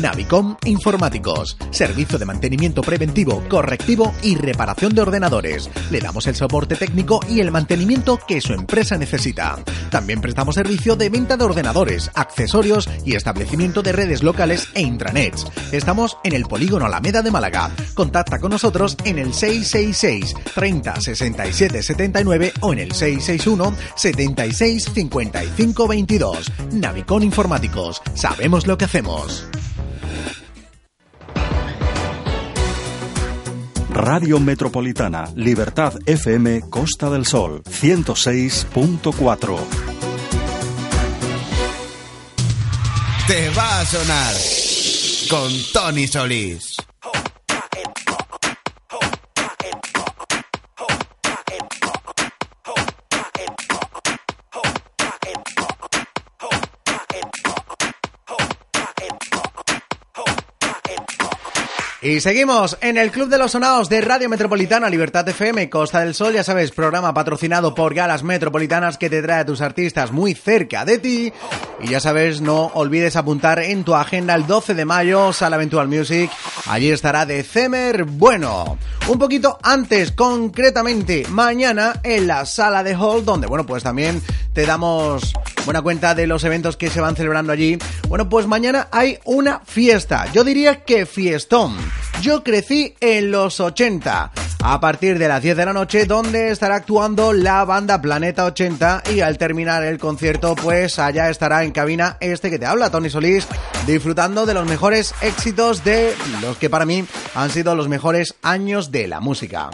Navicom 0.00 0.56
Informáticos. 0.64 1.56
Servicio 1.70 2.18
de 2.18 2.26
mantenimiento 2.26 2.82
preventivo, 2.82 3.42
correctivo 3.48 4.12
y 4.22 4.36
reparación 4.36 4.94
de 4.94 5.02
ordenadores. 5.02 5.70
Le 5.90 6.00
damos 6.00 6.26
el 6.26 6.36
soporte 6.36 6.76
técnico 6.76 7.20
y 7.28 7.40
el 7.40 7.50
mantenimiento 7.50 8.18
que 8.26 8.40
su 8.40 8.52
empresa 8.52 8.96
necesita. 8.96 9.58
También 9.90 10.20
prestamos 10.20 10.56
servicio 10.56 10.96
de 10.96 11.08
venta 11.08 11.36
de 11.36 11.44
ordenadores, 11.44 12.10
accesorios 12.14 12.88
y 13.04 13.14
establecimiento 13.14 13.82
de 13.82 13.92
redes 13.92 14.22
locales 14.22 14.68
e 14.74 14.82
intranets. 14.82 15.46
Estamos 15.72 16.18
en 16.24 16.34
el 16.34 16.44
Polígono 16.44 16.86
Alameda 16.86 17.22
de 17.22 17.30
Málaga. 17.30 17.70
Contacta 17.94 18.38
con 18.38 18.50
nosotros 18.50 18.96
en 19.04 19.18
el 19.18 19.32
666 19.32 20.34
30 20.54 21.00
67 21.00 21.82
79 21.82 22.52
o 22.60 22.72
en 22.72 22.78
el 22.80 22.92
661 22.92 23.76
76 23.96 24.90
55 24.92 25.88
22. 25.88 26.52
Navicom 26.72 27.22
Informáticos. 27.22 28.02
Sabemos 28.14 28.66
lo 28.66 28.76
que 28.76 28.84
hacemos. 28.84 29.46
Radio 33.96 34.38
Metropolitana, 34.38 35.24
Libertad 35.36 35.94
FM, 36.04 36.68
Costa 36.68 37.08
del 37.08 37.24
Sol, 37.24 37.62
106.4. 37.64 39.56
Te 43.26 43.48
va 43.56 43.80
a 43.80 43.86
sonar 43.86 44.34
con 45.30 45.50
Tony 45.72 46.06
Solís. 46.06 46.76
Y 62.02 62.20
seguimos 62.20 62.76
en 62.82 62.98
el 62.98 63.10
Club 63.10 63.30
de 63.30 63.38
los 63.38 63.52
Sonados 63.52 63.88
de 63.88 64.02
Radio 64.02 64.28
Metropolitana, 64.28 64.90
Libertad 64.90 65.26
FM, 65.26 65.70
Costa 65.70 66.00
del 66.00 66.14
Sol, 66.14 66.34
ya 66.34 66.44
sabes, 66.44 66.70
programa 66.70 67.14
patrocinado 67.14 67.74
por 67.74 67.94
Galas 67.94 68.22
Metropolitanas 68.22 68.98
que 68.98 69.08
te 69.08 69.22
trae 69.22 69.40
a 69.40 69.46
tus 69.46 69.62
artistas 69.62 70.12
muy 70.12 70.34
cerca 70.34 70.84
de 70.84 70.98
ti. 70.98 71.32
Y 71.80 71.88
ya 71.88 71.98
sabes, 71.98 72.42
no 72.42 72.66
olvides 72.74 73.16
apuntar 73.16 73.60
en 73.60 73.82
tu 73.82 73.94
agenda 73.94 74.34
el 74.34 74.46
12 74.46 74.74
de 74.74 74.84
mayo, 74.84 75.32
Sala 75.32 75.56
Eventual 75.56 75.88
Music, 75.88 76.30
allí 76.66 76.90
estará 76.90 77.24
December 77.24 78.04
Bueno. 78.04 78.76
Un 79.08 79.18
poquito 79.18 79.58
antes, 79.62 80.12
concretamente, 80.12 81.24
mañana 81.30 82.00
en 82.02 82.26
la 82.26 82.44
Sala 82.44 82.82
de 82.82 82.94
Hall, 82.94 83.24
donde, 83.24 83.46
bueno, 83.46 83.64
pues 83.64 83.82
también 83.82 84.20
te 84.52 84.66
damos 84.66 85.32
buena 85.64 85.82
cuenta 85.82 86.14
de 86.14 86.26
los 86.26 86.44
eventos 86.44 86.76
que 86.76 86.90
se 86.90 87.00
van 87.00 87.16
celebrando 87.16 87.52
allí. 87.52 87.78
Bueno, 88.08 88.28
pues 88.28 88.46
mañana 88.46 88.88
hay 88.90 89.18
una 89.24 89.60
fiesta. 89.60 90.26
Yo 90.32 90.44
diría 90.44 90.84
que 90.84 91.06
fiestón. 91.06 91.76
Yo 92.22 92.42
crecí 92.42 92.94
en 93.00 93.30
los 93.30 93.60
80. 93.60 94.32
A 94.68 94.80
partir 94.80 95.18
de 95.18 95.28
las 95.28 95.42
10 95.42 95.56
de 95.56 95.64
la 95.64 95.72
noche, 95.72 96.06
donde 96.06 96.50
estará 96.50 96.76
actuando 96.76 97.32
la 97.32 97.64
banda 97.64 98.00
Planeta 98.00 98.46
80 98.46 99.04
y 99.14 99.20
al 99.20 99.38
terminar 99.38 99.84
el 99.84 99.98
concierto, 99.98 100.56
pues 100.56 100.98
allá 100.98 101.30
estará 101.30 101.62
en 101.62 101.70
cabina 101.70 102.16
este 102.20 102.50
que 102.50 102.58
te 102.58 102.66
habla, 102.66 102.90
Tony 102.90 103.10
Solís, 103.10 103.46
disfrutando 103.86 104.44
de 104.44 104.54
los 104.54 104.66
mejores 104.66 105.14
éxitos 105.20 105.84
de 105.84 106.14
los 106.40 106.56
que 106.56 106.70
para 106.70 106.84
mí 106.84 107.04
han 107.34 107.50
sido 107.50 107.76
los 107.76 107.88
mejores 107.88 108.34
años 108.42 108.90
de 108.90 109.06
la 109.06 109.20
música. 109.20 109.70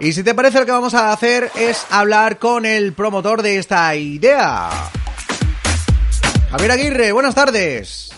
Y 0.00 0.12
si 0.12 0.22
te 0.22 0.34
parece 0.34 0.60
lo 0.60 0.66
que 0.66 0.72
vamos 0.72 0.94
a 0.94 1.12
hacer 1.12 1.50
es 1.58 1.84
hablar 1.90 2.38
con 2.38 2.64
el 2.64 2.92
promotor 2.92 3.42
de 3.42 3.58
esta 3.58 3.94
idea. 3.96 4.68
Javier 6.50 6.70
Aguirre, 6.70 7.12
buenas 7.12 7.34
tardes. 7.34 8.10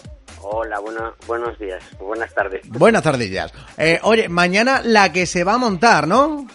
Hola, 0.42 0.78
buena- 0.80 1.14
buenos 1.26 1.58
días, 1.58 1.82
buenas 1.98 2.32
tardes. 2.34 2.68
Buenas 2.68 3.02
tardillas. 3.02 3.52
Eh, 3.78 3.98
oye, 4.02 4.28
mañana 4.28 4.82
la 4.84 5.12
que 5.12 5.24
se 5.26 5.42
va 5.44 5.54
a 5.54 5.58
montar, 5.58 6.06
¿no? 6.06 6.46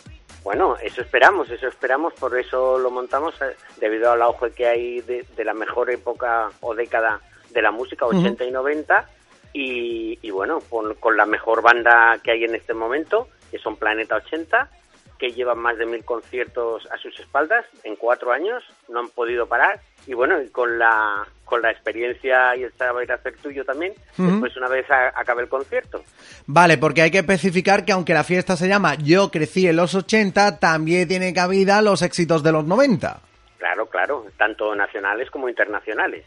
Bueno, 0.43 0.75
eso 0.83 1.01
esperamos, 1.01 1.49
eso 1.49 1.67
esperamos, 1.67 2.13
por 2.13 2.37
eso 2.37 2.77
lo 2.77 2.91
montamos, 2.91 3.33
eh, 3.41 3.55
debido 3.81 4.11
al 4.11 4.21
auge 4.21 4.51
que 4.51 4.67
hay 4.67 5.01
de, 5.01 5.25
de 5.35 5.43
la 5.43 5.55
mejor 5.55 5.89
época 5.89 6.49
o 6.61 6.75
década 6.75 7.19
de 7.49 7.61
la 7.63 7.71
música, 7.71 8.05
Ujú. 8.05 8.19
80 8.19 8.43
y 8.45 8.51
90, 8.51 9.09
y, 9.53 10.19
y 10.21 10.29
bueno, 10.29 10.59
con, 10.69 10.93
con 10.95 11.17
la 11.17 11.25
mejor 11.25 11.63
banda 11.63 12.19
que 12.23 12.31
hay 12.31 12.43
en 12.43 12.53
este 12.53 12.75
momento, 12.75 13.27
que 13.49 13.57
son 13.57 13.75
Planeta 13.77 14.17
80, 14.17 14.69
que 15.19 15.31
llevan 15.31 15.59
más 15.59 15.77
de 15.77 15.85
mil 15.85 16.03
conciertos 16.03 16.87
a 16.91 16.97
sus 16.97 17.17
espaldas 17.19 17.65
en 17.83 17.95
cuatro 17.95 18.31
años, 18.31 18.63
no 18.89 18.99
han 18.99 19.09
podido 19.09 19.47
parar, 19.47 19.79
y 20.07 20.13
bueno, 20.13 20.41
y 20.41 20.49
con 20.49 20.77
la, 20.77 21.25
con 21.45 21.61
la 21.61 21.71
experiencia 21.71 22.55
y 22.55 22.63
el 22.63 22.73
saber 22.73 23.11
hacer 23.11 23.35
tuyo 23.37 23.63
también, 23.65 23.93
después 24.17 24.55
una 24.57 24.67
vez 24.67 24.89
a- 24.91 25.13
acabe 25.19 25.43
el 25.43 25.49
concierto. 25.49 26.03
Vale, 26.47 26.77
porque 26.77 27.01
hay 27.01 27.11
que 27.11 27.19
especificar 27.19 27.85
que 27.85 27.91
aunque 27.93 28.13
la 28.13 28.23
fiesta 28.23 28.55
se 28.57 28.67
llama 28.67 28.95
Yo 28.95 29.31
crecí 29.31 29.67
en 29.67 29.77
los 29.77 29.95
80, 29.95 30.59
también 30.59 31.07
tiene 31.07 31.33
cabida 31.33 31.81
los 31.81 32.01
éxitos 32.01 32.43
de 32.43 32.51
los 32.51 32.65
90. 32.65 33.19
Claro, 33.65 33.87
claro, 33.87 34.25
tanto 34.37 34.75
nacionales 34.75 35.31
como 35.31 35.49
internacionales. 35.49 36.23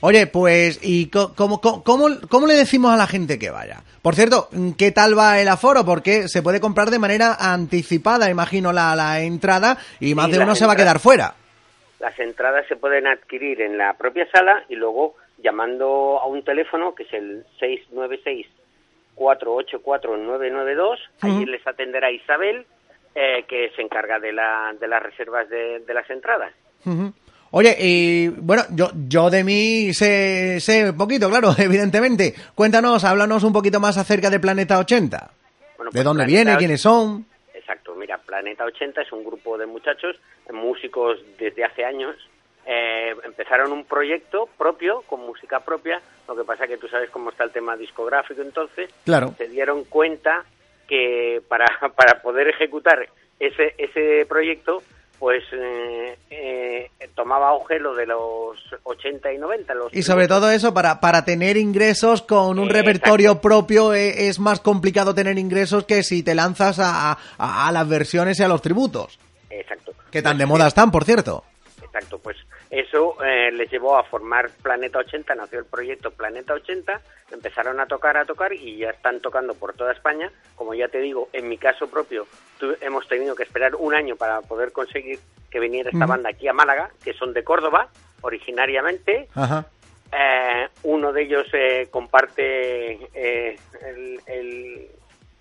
Oye, 0.00 0.28
pues, 0.28 0.78
¿y 0.80 1.10
cómo, 1.10 1.60
cómo, 1.60 1.82
cómo, 1.82 2.06
cómo 2.28 2.46
le 2.46 2.54
decimos 2.54 2.92
a 2.92 2.96
la 2.96 3.08
gente 3.08 3.36
que 3.36 3.50
vaya? 3.50 3.80
Por 4.00 4.14
cierto, 4.14 4.48
¿qué 4.78 4.92
tal 4.92 5.18
va 5.18 5.40
el 5.40 5.48
aforo? 5.48 5.84
Porque 5.84 6.28
se 6.28 6.40
puede 6.40 6.60
comprar 6.60 6.90
de 6.90 7.00
manera 7.00 7.34
anticipada, 7.34 8.30
imagino, 8.30 8.72
la, 8.72 8.94
la 8.94 9.22
entrada 9.22 9.76
y 9.98 10.14
más 10.14 10.26
Sí, 10.26 10.32
de 10.34 10.38
uno 10.38 10.54
se 10.54 10.64
va 10.66 10.74
a 10.74 10.76
quedar 10.76 11.00
fuera. 11.00 11.34
Las 11.98 12.16
entradas 12.20 12.64
se 12.68 12.76
pueden 12.76 13.08
adquirir 13.08 13.60
en 13.60 13.76
la 13.76 13.94
propia 13.94 14.30
sala 14.30 14.62
y 14.68 14.76
luego 14.76 15.16
llamando 15.42 16.20
a 16.20 16.26
un 16.26 16.44
teléfono 16.44 16.94
que 16.94 17.02
es 17.02 17.12
el 17.12 17.44
696-484-992. 19.16 20.98
Allí 21.22 21.32
Ujú. 21.42 21.46
les 21.46 21.66
atenderá 21.66 22.12
Isabel, 22.12 22.66
eh, 23.14 23.44
que 23.48 23.70
se 23.76 23.82
encarga 23.82 24.18
de, 24.18 24.32
la, 24.32 24.72
de 24.78 24.88
las 24.88 25.02
reservas 25.02 25.48
de, 25.48 25.80
de 25.80 25.94
las 25.94 26.08
entradas. 26.10 26.52
Ujú. 26.84 27.12
Oye, 27.54 27.76
y 27.78 28.28
bueno, 28.28 28.62
yo, 28.70 28.90
yo 29.08 29.28
de 29.28 29.44
mí 29.44 29.92
sé, 29.92 30.58
sé 30.60 30.92
poquito, 30.94 31.28
claro, 31.28 31.50
evidentemente. 31.58 32.34
Cuéntanos, 32.54 33.04
háblanos 33.04 33.44
un 33.44 33.52
poquito 33.52 33.78
más 33.80 33.98
acerca 33.98 34.30
de 34.30 34.40
Planeta 34.40 34.78
80. 34.78 35.30
Bueno, 35.76 35.90
¿De 35.90 35.96
pues 35.96 36.04
dónde 36.04 36.24
Planeta 36.24 36.44
viene? 36.44 36.56
¿Quiénes 36.58 36.80
son? 36.80 37.26
Exacto, 37.52 37.94
mira, 37.94 38.16
Planeta 38.18 38.64
80 38.64 39.02
es 39.02 39.12
un 39.12 39.22
grupo 39.24 39.58
de 39.58 39.66
muchachos, 39.66 40.16
músicos 40.50 41.18
desde 41.38 41.64
hace 41.64 41.84
años. 41.84 42.16
Eh, 42.64 43.12
empezaron 43.24 43.72
un 43.72 43.84
proyecto 43.84 44.48
propio, 44.56 45.02
con 45.02 45.20
música 45.20 45.60
propia, 45.60 46.00
lo 46.28 46.36
que 46.36 46.44
pasa 46.44 46.66
que 46.68 46.78
tú 46.78 46.86
sabes 46.88 47.10
cómo 47.10 47.30
está 47.30 47.44
el 47.44 47.50
tema 47.50 47.76
discográfico, 47.76 48.40
entonces 48.40 48.88
Claro. 49.04 49.34
se 49.36 49.48
dieron 49.48 49.84
cuenta 49.84 50.44
que 50.88 51.40
para, 51.48 51.66
para 51.96 52.20
poder 52.22 52.48
ejecutar 52.48 53.06
ese, 53.40 53.74
ese 53.78 54.26
proyecto 54.26 54.82
pues 55.18 55.44
eh, 55.52 56.18
eh, 56.30 56.90
tomaba 57.14 57.50
auge 57.50 57.78
lo 57.78 57.94
de 57.94 58.06
los 58.06 58.58
80 58.82 59.32
y 59.32 59.38
90. 59.38 59.72
Los 59.74 59.94
Y 59.94 60.02
sobre 60.02 60.26
todo 60.26 60.50
eso, 60.50 60.74
para, 60.74 60.98
para 60.98 61.24
tener 61.24 61.56
ingresos 61.56 62.22
con 62.22 62.58
un 62.58 62.68
Eh, 62.68 62.72
repertorio 62.72 63.40
propio 63.40 63.94
eh, 63.94 64.26
es 64.26 64.40
más 64.40 64.58
complicado 64.58 65.14
tener 65.14 65.38
ingresos 65.38 65.84
que 65.84 66.02
si 66.02 66.24
te 66.24 66.34
lanzas 66.34 66.80
a, 66.80 67.12
a- 67.38 67.68
a 67.68 67.70
las 67.70 67.88
versiones 67.88 68.40
y 68.40 68.42
a 68.42 68.48
los 68.48 68.62
tributos. 68.62 69.16
Exacto. 69.48 69.92
Que 70.10 70.22
tan 70.22 70.38
de 70.38 70.46
moda 70.46 70.66
están, 70.66 70.90
por 70.90 71.04
cierto. 71.04 71.44
Exacto, 71.94 72.18
pues 72.18 72.38
eso 72.70 73.22
eh, 73.22 73.52
les 73.52 73.70
llevó 73.70 73.98
a 73.98 74.04
formar 74.04 74.48
Planeta 74.62 74.98
80, 75.00 75.34
nació 75.34 75.58
el 75.58 75.66
proyecto 75.66 76.10
Planeta 76.10 76.54
80, 76.54 77.00
empezaron 77.32 77.80
a 77.80 77.86
tocar, 77.86 78.16
a 78.16 78.24
tocar 78.24 78.54
y 78.54 78.78
ya 78.78 78.90
están 78.90 79.20
tocando 79.20 79.52
por 79.54 79.74
toda 79.74 79.92
España. 79.92 80.30
Como 80.56 80.72
ya 80.72 80.88
te 80.88 81.00
digo, 81.00 81.28
en 81.34 81.50
mi 81.50 81.58
caso 81.58 81.88
propio, 81.90 82.26
tu- 82.58 82.74
hemos 82.80 83.06
tenido 83.08 83.34
que 83.34 83.42
esperar 83.42 83.74
un 83.74 83.92
año 83.94 84.16
para 84.16 84.40
poder 84.40 84.72
conseguir 84.72 85.18
que 85.50 85.60
viniera 85.60 85.90
esta 85.90 86.06
banda 86.06 86.30
aquí 86.30 86.48
a 86.48 86.54
Málaga, 86.54 86.88
que 87.04 87.12
son 87.12 87.34
de 87.34 87.44
Córdoba 87.44 87.88
originariamente. 88.22 89.28
Ajá. 89.34 89.66
Eh, 90.12 90.68
uno 90.84 91.12
de 91.12 91.22
ellos 91.22 91.46
eh, 91.52 91.88
comparte 91.90 92.92
eh, 93.14 93.58
el, 93.86 94.20
el- 94.26 94.86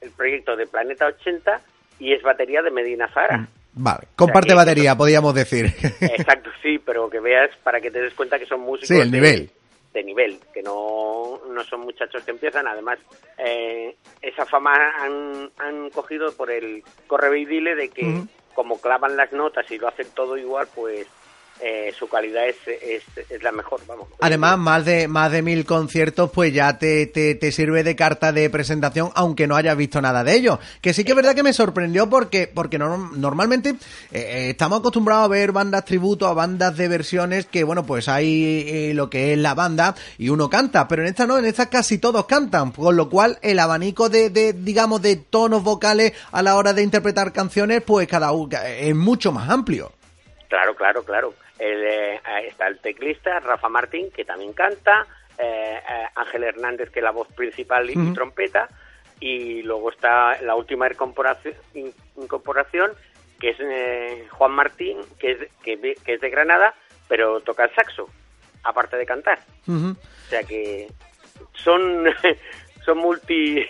el 0.02 0.12
proyecto 0.12 0.56
de 0.58 0.66
Planeta 0.68 1.06
80 1.08 1.62
y 2.00 2.12
es 2.14 2.22
batería 2.24 2.62
de 2.62 2.72
Medina 2.72 3.08
Zara. 3.14 3.48
Vale, 3.73 4.07
comparte 4.15 4.53
batería, 4.53 4.95
podríamos 4.95 5.34
decir. 5.34 5.65
Exacto, 6.01 6.49
sí, 6.62 6.77
pero 6.79 7.10
que 7.10 7.19
veas 7.19 7.49
para 7.63 7.79
que 7.79 7.89
te 7.91 8.01
des 8.01 8.13
cuenta 8.13 8.38
que 8.38 8.45
son 8.45 8.62
músicos 8.62 8.89
Sí, 8.89 8.99
el 8.99 9.10
de- 9.12 9.17
nivel. 9.17 9.51
De, 9.93 10.03
nivel, 10.03 10.39
que 10.53 10.62
no, 10.63 11.41
no 11.49 11.63
son 11.65 11.81
muchachos 11.81 12.23
que 12.23 12.31
empiezan. 12.31 12.65
Además, 12.67 12.97
eh, 13.38 13.95
esa 14.21 14.45
fama 14.45 14.71
han, 14.99 15.51
han 15.57 15.89
cogido 15.89 16.31
por 16.34 16.49
el 16.49 16.81
corre 17.07 17.38
y 17.39 17.45
dile 17.45 17.75
de 17.75 17.89
que 17.89 18.21
como 18.53 18.79
clavan 18.79 19.17
las 19.17 19.31
notas 19.34 19.69
y 19.71 19.77
lo 19.77 19.89
hacen 19.89 20.07
todo 20.13 20.38
igual, 20.38 20.67
pues 20.73 21.07
eh, 21.62 21.93
su 21.97 22.08
calidad 22.08 22.47
es, 22.47 22.56
es, 22.67 23.04
es 23.30 23.43
la 23.43 23.52
mejor, 23.52 23.82
vamos. 23.88 24.08
Además, 24.19 24.58
más 24.58 24.84
de, 24.86 25.08
más 25.08 25.32
de 25.32 25.41
mil 25.41 25.65
conciertos, 25.65 26.32
pues 26.32 26.54
ya 26.54 26.78
te, 26.78 27.06
te, 27.08 27.36
te 27.36 27.52
sirve 27.52 27.84
de 27.84 27.95
carta 27.95 28.32
de 28.32 28.50
presentación, 28.50 29.12
aunque 29.15 29.47
no 29.47 29.56
hayas 29.56 29.78
visto 29.78 30.02
nada 30.02 30.24
de 30.24 30.36
ello. 30.36 30.60
Que 30.82 30.93
sí 30.93 31.04
que 31.04 31.12
es 31.12 31.15
verdad 31.15 31.36
que 31.36 31.43
me 31.43 31.54
sorprendió 31.54 32.10
porque, 32.10 32.47
porque 32.54 32.78
no- 32.80 33.12
normalmente 33.15 33.69
eh, 33.69 33.76
eh, 34.12 34.50
estamos 34.52 34.80
acostumbrados 34.80 35.26
a 35.26 35.28
ver 35.30 35.52
bandas 35.52 35.86
tributo, 35.86 36.28
a 36.28 36.34
bandas 36.34 36.76
de 36.78 36.88
versiones, 36.88 37.45
que 37.45 37.63
bueno, 37.63 37.86
pues 37.86 38.08
hay 38.10 38.65
eh, 38.67 38.93
lo 38.93 39.10
que 39.10 39.34
es 39.34 39.38
la 39.39 39.54
banda 39.54 39.95
y 40.17 40.30
uno 40.30 40.50
canta, 40.50 40.88
pero 40.88 41.04
en 41.04 41.10
esta 41.10 41.28
no, 41.28 41.38
en 41.38 41.45
esta 41.45 41.69
casi 41.69 41.97
todos 42.00 42.26
cantan, 42.26 42.71
con 42.71 42.95
lo 42.95 43.10
cual 43.10 43.38
el 43.41 43.60
abanico 43.60 44.10
de, 44.10 44.30
de 44.30 44.54
digamos, 44.54 45.02
de 45.02 45.15
tonos 45.17 45.63
vocales 45.63 46.13
a 46.32 46.41
la 46.41 46.56
hora 46.56 46.74
de 46.74 46.82
interpretar 46.84 47.32
canciones, 47.32 47.82
pues 47.84 48.08
cada 48.08 48.32
uno 48.32 48.58
es 48.65 48.95
mucho 48.95 49.32
más 49.32 49.50
amplio. 49.50 49.91
Claro, 50.52 50.76
claro, 50.76 51.04
claro. 51.06 51.34
El, 51.58 51.82
eh, 51.86 52.22
está 52.46 52.68
el 52.68 52.80
teclista 52.80 53.40
Rafa 53.40 53.70
Martín, 53.70 54.12
que 54.12 54.26
también 54.26 54.52
canta, 54.52 55.08
eh, 55.38 55.80
eh, 55.90 56.06
Ángel 56.16 56.44
Hernández, 56.44 56.90
que 56.90 57.00
es 57.00 57.04
la 57.04 57.12
voz 57.12 57.30
principal 57.30 57.90
y, 57.90 57.94
trompeta, 58.14 58.68
y 59.22 59.62
luego 59.64 59.92
está 59.92 60.42
la 60.42 60.56
última 60.56 60.90
incorporación, 60.90 61.56
in- 61.74 61.94
incorporación 62.18 62.92
que 63.40 63.52
es 63.52 63.58
eh, 63.62 64.28
Juan 64.32 64.52
Martín, 64.52 64.98
que 65.20 65.32
es, 65.32 65.38
que, 65.64 65.96
es 66.06 66.20
de 66.20 66.30
Granada, 66.30 66.76
pero 67.08 67.40
toca 67.40 67.64
el 67.64 67.74
saxo, 67.74 68.10
aparte 68.64 68.98
de 68.98 69.06
cantar. 69.06 69.40
O 69.94 70.30
sea 70.30 70.44
que 70.44 70.88
son, 71.54 72.06
son 72.86 72.98
multi 72.98 73.66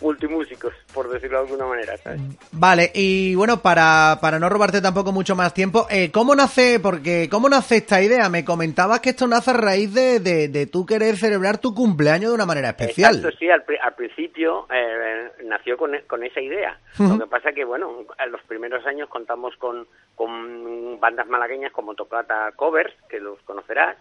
multimúsicos, 0.00 0.74
por 0.92 1.08
decirlo 1.10 1.38
de 1.38 1.44
alguna 1.44 1.66
manera. 1.66 1.96
¿sabes? 1.98 2.20
Vale, 2.52 2.90
y 2.94 3.34
bueno, 3.34 3.62
para, 3.62 4.18
para 4.20 4.38
no 4.38 4.48
robarte 4.48 4.80
tampoco 4.80 5.12
mucho 5.12 5.34
más 5.34 5.54
tiempo, 5.54 5.86
eh, 5.90 6.10
¿cómo 6.12 6.34
nace, 6.34 6.80
porque 6.80 7.28
cómo 7.30 7.48
nace 7.48 7.76
esta 7.76 8.02
idea? 8.02 8.28
Me 8.28 8.44
comentabas 8.44 9.00
que 9.00 9.10
esto 9.10 9.26
nace 9.26 9.50
a 9.50 9.54
raíz 9.54 9.92
de, 9.94 10.20
de, 10.20 10.48
de 10.48 10.66
tú 10.66 10.84
querer 10.86 11.16
celebrar 11.16 11.58
tu 11.58 11.74
cumpleaños 11.74 12.30
de 12.30 12.34
una 12.34 12.46
manera 12.46 12.70
especial. 12.70 13.16
Exacto, 13.16 13.36
sí, 13.38 13.50
al, 13.50 13.62
pri- 13.64 13.78
al 13.82 13.94
principio 13.94 14.66
eh, 14.72 15.30
nació 15.44 15.76
con, 15.76 15.92
con 16.06 16.22
esa 16.24 16.40
idea. 16.40 16.78
Lo 16.98 17.18
que 17.18 17.26
pasa 17.26 17.52
que, 17.52 17.64
bueno, 17.64 18.04
en 18.18 18.32
los 18.32 18.42
primeros 18.42 18.84
años 18.86 19.08
contamos 19.08 19.54
con, 19.56 19.86
con 20.14 20.98
bandas 21.00 21.26
malagueñas 21.26 21.72
como 21.72 21.94
Tocata 21.94 22.52
Covers, 22.56 22.92
que 23.08 23.20
los 23.20 23.40
conocerás. 23.42 23.96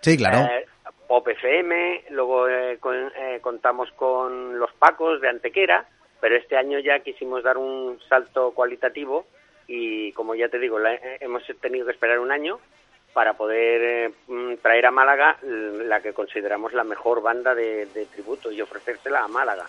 Sí, 0.00 0.16
claro. 0.18 0.38
eh, 0.40 0.66
Pop 1.14 1.28
FM, 1.28 2.06
luego 2.10 2.48
eh, 2.48 2.76
eh, 2.82 3.38
contamos 3.40 3.88
con 3.92 4.58
Los 4.58 4.72
Pacos 4.72 5.20
de 5.20 5.28
Antequera, 5.28 5.86
pero 6.20 6.34
este 6.34 6.56
año 6.56 6.80
ya 6.80 6.98
quisimos 7.04 7.44
dar 7.44 7.56
un 7.56 8.00
salto 8.08 8.50
cualitativo 8.50 9.24
y, 9.68 10.10
como 10.14 10.34
ya 10.34 10.48
te 10.48 10.58
digo, 10.58 10.80
la- 10.80 10.94
eh, 10.94 11.18
hemos 11.20 11.44
tenido 11.60 11.86
que 11.86 11.92
esperar 11.92 12.18
un 12.18 12.32
año 12.32 12.58
para 13.14 13.34
poder 13.34 13.80
eh, 14.28 14.58
traer 14.60 14.86
a 14.86 14.90
Málaga 14.90 15.38
la 15.42 16.00
que 16.00 16.12
consideramos 16.12 16.74
la 16.74 16.82
mejor 16.84 17.22
banda 17.22 17.54
de, 17.54 17.86
de 17.86 18.06
tributo 18.06 18.50
y 18.50 18.60
ofrecérsela 18.60 19.24
a 19.24 19.28
Málaga. 19.28 19.66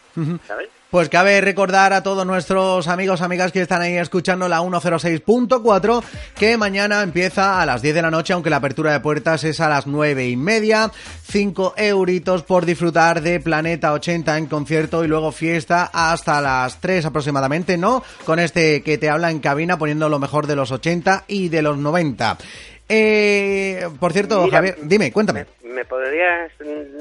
¿sabes? 0.48 0.70
Pues 0.90 1.10
cabe 1.10 1.42
recordar 1.42 1.94
a 1.94 2.04
todos 2.04 2.26
nuestros 2.26 2.88
amigos, 2.88 3.22
amigas 3.22 3.52
que 3.52 3.62
están 3.62 3.82
ahí 3.82 3.98
escuchando 3.98 4.48
la 4.48 4.62
106.4 4.62 6.04
que 6.36 6.58
mañana 6.58 7.04
empieza 7.04 7.62
a 7.62 7.66
las 7.66 7.82
10 7.82 7.96
de 7.96 8.02
la 8.02 8.12
noche, 8.12 8.34
aunque 8.34 8.50
la 8.50 8.58
apertura 8.58 8.94
de 8.94 9.00
puertas 9.00 9.44
es 9.44 9.60
a 9.60 9.70
las 9.70 9.88
9 9.88 10.28
y 10.28 10.38
media. 10.38 10.90
5 11.28 11.74
euritos 11.78 12.44
por 12.44 12.66
disfrutar 12.66 13.22
de 13.22 13.40
Planeta 13.40 13.94
80 13.94 14.38
en 14.38 14.46
concierto 14.48 15.04
y 15.04 15.08
luego 15.08 15.32
fiesta 15.32 15.90
hasta 15.94 16.42
las 16.42 16.80
3 16.80 17.06
aproximadamente, 17.06 17.78
¿no? 17.78 18.02
Con 18.24 18.40
este 18.40 18.82
que 18.82 18.98
te 18.98 19.10
habla 19.10 19.32
en 19.32 19.40
cabina 19.40 19.78
poniendo 19.78 20.08
lo 20.08 20.20
mejor 20.20 20.48
de 20.48 20.56
los 20.56 20.72
80 20.72 21.26
y 21.28 21.50
de 21.50 21.62
los 21.62 21.78
90. 21.78 22.38
Eh, 22.90 23.88
por 24.00 24.14
cierto, 24.14 24.44
Mira, 24.44 24.58
Javier, 24.58 24.76
dime, 24.84 25.12
cuéntame. 25.12 25.46
¿Me 25.64 25.86
podrías 25.86 26.52
mm, 26.60 27.00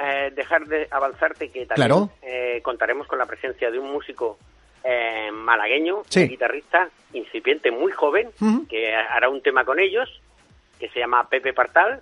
eh, 0.00 0.32
dejar 0.34 0.66
de 0.66 0.86
avanzarte 0.90 1.50
que 1.50 1.66
también 1.66 1.88
Claro. 1.88 2.10
eh, 2.22 2.60
contaremos 2.62 3.06
con 3.06 3.18
la 3.18 3.26
presencia 3.26 3.70
de 3.70 3.78
un 3.78 3.90
músico 3.92 4.38
eh, 4.84 5.30
malagueño, 5.32 6.02
Sí. 6.08 6.22
un 6.22 6.28
guitarrista 6.28 6.88
incipiente, 7.14 7.70
muy 7.70 7.90
joven, 7.92 8.30
que 8.68 8.94
hará 8.94 9.28
un 9.28 9.40
tema 9.40 9.64
con 9.64 9.78
ellos, 9.80 10.20
que 10.78 10.88
se 10.90 10.98
llama 11.00 11.28
Pepe 11.28 11.52
Partal. 11.52 12.00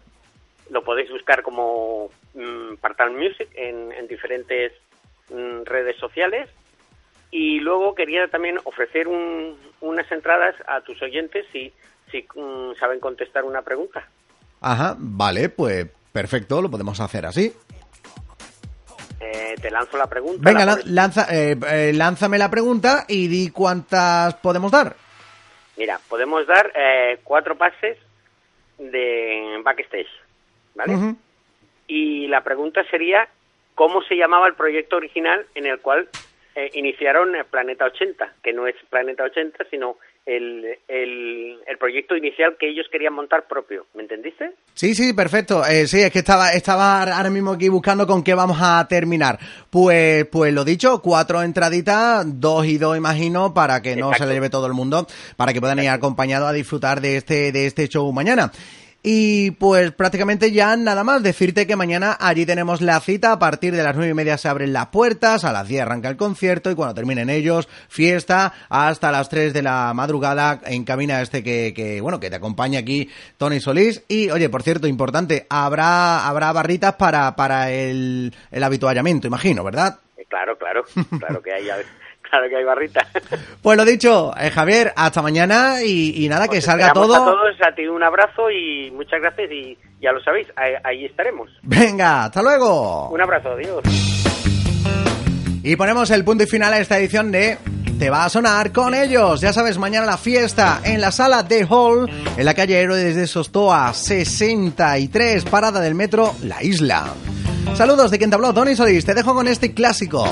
Lo 0.71 0.83
podéis 0.83 1.11
buscar 1.11 1.43
como 1.43 2.11
mm, 2.35 2.77
Partal 2.81 3.13
Music 3.13 3.49
en, 3.55 3.93
en 3.93 4.09
diferentes 4.09 4.73
mm, 5.31 5.63
redes 5.65 5.97
sociales. 5.97 6.49
Y 7.31 7.61
luego 7.61 7.95
quería 7.95 8.27
también 8.29 8.59
ofrecer 8.65 9.07
un- 9.09 9.57
unas 9.81 10.11
entradas 10.13 10.55
a 10.67 10.81
tus 10.83 11.01
oyentes 11.03 11.47
si, 11.53 11.73
si 12.13 12.25
mm, 12.35 12.75
saben 12.79 13.01
contestar 13.01 13.45
una 13.45 13.63
pregunta. 13.63 14.07
Ajá, 14.61 14.95
vale, 14.97 15.49
pues 15.49 15.87
perfecto, 16.13 16.63
lo 16.63 16.71
podemos 16.71 17.01
hacer 17.01 17.27
así. 17.27 17.53
Eh, 19.21 19.55
te 19.61 19.71
lanzo 19.71 19.97
la 19.97 20.09
pregunta. 20.09 20.41
Venga, 20.43 20.65
la 20.65 20.79
lanza, 20.85 21.27
eh, 21.31 21.57
eh, 21.71 21.93
lánzame 21.95 22.39
la 22.39 22.51
pregunta 22.51 23.05
y 23.09 23.29
di 23.29 23.51
cuántas 23.51 24.35
podemos 24.35 24.71
dar. 24.71 24.95
Mira, 25.77 25.99
podemos 26.09 26.47
dar 26.47 26.71
eh, 26.75 27.19
cuatro 27.25 27.57
pases 27.57 27.99
de 28.79 29.61
backstage, 29.65 30.11
¿vale? 30.75 31.17
Y 31.87 32.27
la 32.29 32.43
pregunta 32.43 32.85
sería, 32.91 33.29
¿cómo 33.75 34.03
se 34.03 34.17
llamaba 34.17 34.49
el 34.49 34.55
proyecto 34.55 34.97
original 34.97 35.47
en 35.55 35.67
el 35.67 35.81
cual 35.81 36.09
iniciaron 36.75 37.33
Planeta 37.51 37.87
80? 37.87 38.35
Que 38.43 38.53
no 38.53 38.67
es 38.67 38.77
Planeta 38.91 39.25
80, 39.25 39.65
sino 39.71 39.97
el, 40.25 40.65
el, 40.89 41.59
el 41.67 41.79
proyecto 41.79 42.17
inicial 42.17 42.57
que 42.59 42.69
ellos 42.69 42.87
querían 42.91 43.13
montar 43.13 43.47
propio. 43.49 43.87
¿Me 43.95 44.03
entendiste? 44.03 44.53
Sí, 44.75 44.95
sí, 44.95 45.13
perfecto. 45.13 45.65
Eh, 45.67 45.87
sí, 45.87 46.01
es 46.01 46.11
que 46.11 46.21
estaba, 46.21 46.53
estaba 46.53 47.03
ahora 47.03 47.31
mismo 47.31 47.53
aquí 47.53 47.69
buscando 47.69 48.07
con 48.07 48.23
qué 48.23 48.35
vamos 48.35 48.59
a 48.61 48.87
terminar. 48.89 49.39
Pues, 49.71 50.27
pues 50.27 50.53
lo 50.55 50.65
dicho, 50.65 51.03
cuatro 51.03 51.43
entraditas, 51.43 52.25
dos 52.41 52.67
y 52.67 52.79
dos 52.79 52.97
imagino, 52.97 53.53
para 53.53 53.83
que 53.83 53.97
no 53.97 54.09
Exacto. 54.09 54.25
se 54.25 54.29
le 54.29 54.35
lleve 54.35 54.51
todo 54.51 54.67
el 54.67 54.75
mundo, 54.75 55.07
para 55.37 55.53
que 55.53 55.61
puedan 55.61 55.79
ir 55.81 55.89
acompañados 55.89 56.49
a 56.49 56.53
disfrutar 56.53 57.01
de 57.01 57.17
este, 57.17 57.53
de 57.53 57.67
este 57.67 57.89
show 57.89 58.11
mañana. 58.13 58.53
Y 59.05 59.51
pues 59.53 59.91
prácticamente 59.91 60.53
ya 60.53 60.77
nada 60.77 61.03
más, 61.03 61.25
decirte 61.25 61.67
que 61.67 61.75
mañana 61.75 62.17
allí 62.21 62.47
tenemos 62.47 62.81
la 62.81 63.01
cita, 63.01 63.33
a 63.33 63.39
partir 63.39 63.75
de 63.75 63.83
las 63.83 63.97
nueve 63.97 64.13
y 64.13 64.15
media 64.15 64.39
se 64.39 64.49
abren 64.49 64.73
las 64.73 64.87
puertas, 64.89 65.45
a 65.45 65.51
las 65.51 65.67
10 65.67 65.83
arranca 65.83 66.09
el 66.09 66.17
concierto 66.17 66.71
y 66.71 66.77
cuando 66.77 66.95
terminen 66.95 67.29
ellos, 67.29 67.69
fiesta 67.89 68.53
hasta 68.69 69.11
las 69.11 69.29
3 69.29 69.53
de 69.53 69.63
la 69.63 69.93
madrugada 69.93 70.61
en 70.67 70.85
cabina 70.85 71.21
este 71.21 71.43
que, 71.43 71.73
que 71.75 72.01
bueno, 72.01 72.21
que 72.21 72.31
te 72.31 72.37
acompaña 72.37 72.79
aquí 72.79 73.11
Tony 73.39 73.59
Solís. 73.59 74.05
Y 74.07 74.31
oye, 74.31 74.49
por 74.49 74.63
cierto, 74.63 74.87
importante, 74.87 75.47
habrá, 75.51 76.29
habrá 76.29 76.53
barritas 76.53 76.95
para, 76.95 77.35
para 77.35 77.73
el, 77.73 78.33
el 78.53 78.63
habituallamiento, 78.63 79.27
imagino, 79.27 79.65
¿verdad? 79.65 79.99
Claro, 80.29 80.57
claro, 80.57 80.85
claro 81.19 81.43
que 81.43 81.53
hay, 81.53 81.69
claro 82.39 82.49
que 82.49 82.57
hay 82.57 82.65
barrita. 82.65 83.07
Pues 83.61 83.77
lo 83.77 83.85
dicho, 83.85 84.33
eh, 84.39 84.51
Javier, 84.51 84.93
hasta 84.97 85.23
mañana 85.23 85.83
y, 85.85 86.25
y 86.25 86.29
nada, 86.29 86.49
que 86.49 86.59
Os 86.59 86.65
salga 86.65 86.93
todo. 86.93 87.15
A 87.15 87.19
todos, 87.19 87.57
a 87.67 87.75
ti 87.75 87.87
un 87.87 88.03
abrazo 88.03 88.51
y 88.51 88.91
muchas 88.91 89.21
gracias 89.21 89.51
y 89.53 89.79
ya 90.01 90.13
lo 90.13 90.21
sabéis, 90.23 90.49
ahí, 90.57 90.73
ahí 90.83 91.05
estaremos. 91.05 91.51
Venga, 91.63 92.25
hasta 92.25 92.43
luego. 92.43 93.11
Un 93.11 93.21
abrazo, 93.21 93.51
adiós. 93.51 93.83
Y 95.63 95.77
ponemos 95.77 96.11
el 96.11 96.25
punto 96.25 96.43
y 96.43 96.47
final 96.47 96.73
a 96.73 96.79
esta 96.81 96.99
edición 96.99 97.31
de 97.31 97.59
te 97.99 98.11
va 98.11 98.25
a 98.25 98.29
sonar 98.29 98.73
con 98.73 98.95
ellos. 98.95 99.41
Ya 99.41 99.53
sabes, 99.53 99.79
mañana 99.79 100.07
la 100.07 100.17
fiesta 100.17 100.81
en 100.83 101.01
la 101.01 101.13
sala 101.13 101.45
de 101.45 101.65
Hall, 101.69 102.11
en 102.37 102.45
la 102.45 102.55
calle 102.55 102.81
Héroes 102.81 103.15
de 103.15 103.27
Sostoa 103.29 103.95
63, 103.95 105.45
parada 105.45 105.81
del 105.81 105.95
metro 105.95 106.35
La 106.43 106.63
Isla. 106.65 107.13
Saludos 107.75 108.11
de 108.11 108.19
quien 108.19 108.29
te 108.31 108.35
habló, 108.35 108.53
Tony 108.53 108.75
Solís. 108.75 109.05
Te 109.05 109.15
dejo 109.15 109.35
con 109.35 109.47
este 109.47 109.73
clásico. 109.73 110.25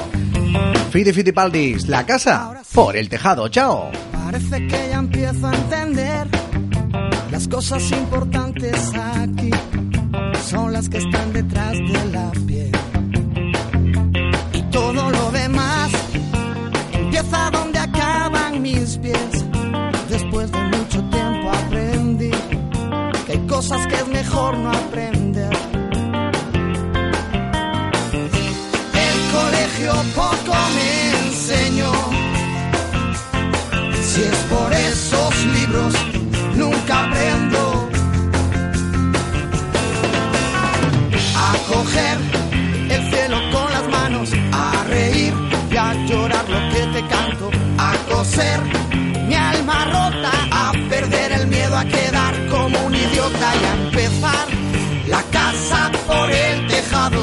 Fiti 0.90 1.12
Fiti 1.12 1.32
Paldis, 1.32 1.88
la 1.88 2.04
casa 2.04 2.62
por 2.74 2.96
el 2.96 3.08
tejado. 3.08 3.48
Chao. 3.48 3.90
Parece 4.12 4.66
que 4.66 4.88
ya 4.90 4.98
empiezo 4.98 5.46
a 5.46 5.54
entender 5.54 6.26
las 7.30 7.46
cosas 7.46 7.90
importantes 7.92 8.92
aquí 8.94 9.50
son 10.50 10.72
las 10.72 10.88
que 10.88 10.98
están 10.98 11.32
detrás 11.32 11.72
de 11.78 12.04
la 12.12 12.30
piel. 12.46 12.72
Y 14.52 14.62
todo 14.70 15.10
lo 15.10 15.30
demás 15.30 15.90
empieza 16.92 17.50
donde 17.50 17.78
acaban 17.78 18.60
mis 18.60 18.98
pies. 18.98 19.44
Después 20.08 20.50
de 20.50 20.58
mucho 20.58 21.02
tiempo 21.10 21.50
aprendí 21.50 22.30
que 23.26 23.32
hay 23.32 23.46
cosas 23.46 23.86
que 23.86 23.94
es 23.94 24.08
mejor 24.08 24.58
no 24.58 24.70
aprender. 24.70 25.69
Poco 30.14 30.54
me 30.74 31.10
enseñó. 31.26 31.92
Si 34.02 34.22
es 34.22 34.36
por 34.50 34.72
esos 34.72 35.44
libros, 35.46 35.94
nunca 36.54 37.04
aprendo. 37.04 37.88
A 41.36 41.56
coger 41.68 42.18
el 42.90 43.10
cielo 43.10 43.38
con 43.52 43.72
las 43.72 43.88
manos, 43.88 44.30
a 44.52 44.84
reír 44.88 45.32
y 45.70 45.76
a 45.76 45.94
llorar 46.06 46.48
lo 46.48 46.60
que 46.72 46.86
te 46.94 47.06
canto, 47.08 47.50
a 47.78 47.94
coser 48.08 48.60
mi 49.28 49.34
alma 49.34 49.84
rota, 49.84 50.32
a 50.50 50.72
perder 50.88 51.32
el 51.32 51.46
miedo 51.46 51.76
a 51.76 51.84
quedar 51.84 52.34
como 52.48 52.78
un 52.86 52.94
idiota 52.94 53.54
y 53.60 53.64
a 53.64 53.72
empezar 53.84 54.46
la 55.06 55.22
casa 55.30 55.90
por 56.06 56.30
el 56.30 56.66
tejado, 56.66 57.22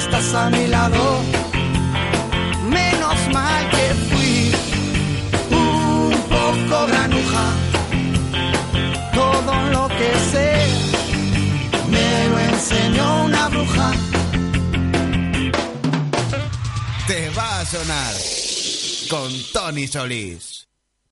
estás 0.00 0.34
a 0.34 0.50
mi 0.50 0.66
lado. 0.66 1.02
Menos 2.78 3.18
mal 3.32 3.62
que 3.74 3.86
fui 4.08 4.52
un 5.50 6.12
poco 6.34 6.76
granuja. 6.90 7.46
Todo 9.20 9.52
lo 9.74 9.88
que 9.98 10.10
sé 10.32 10.50
me 11.94 12.28
lo 12.30 12.38
enseñó 12.38 13.24
una 13.24 13.48
bruja. 13.48 13.90
Te 17.06 17.30
va 17.30 17.60
a 17.60 17.66
sonar 17.66 18.14
con 19.10 19.28
Tony 19.52 19.86
Solís. 19.86 20.59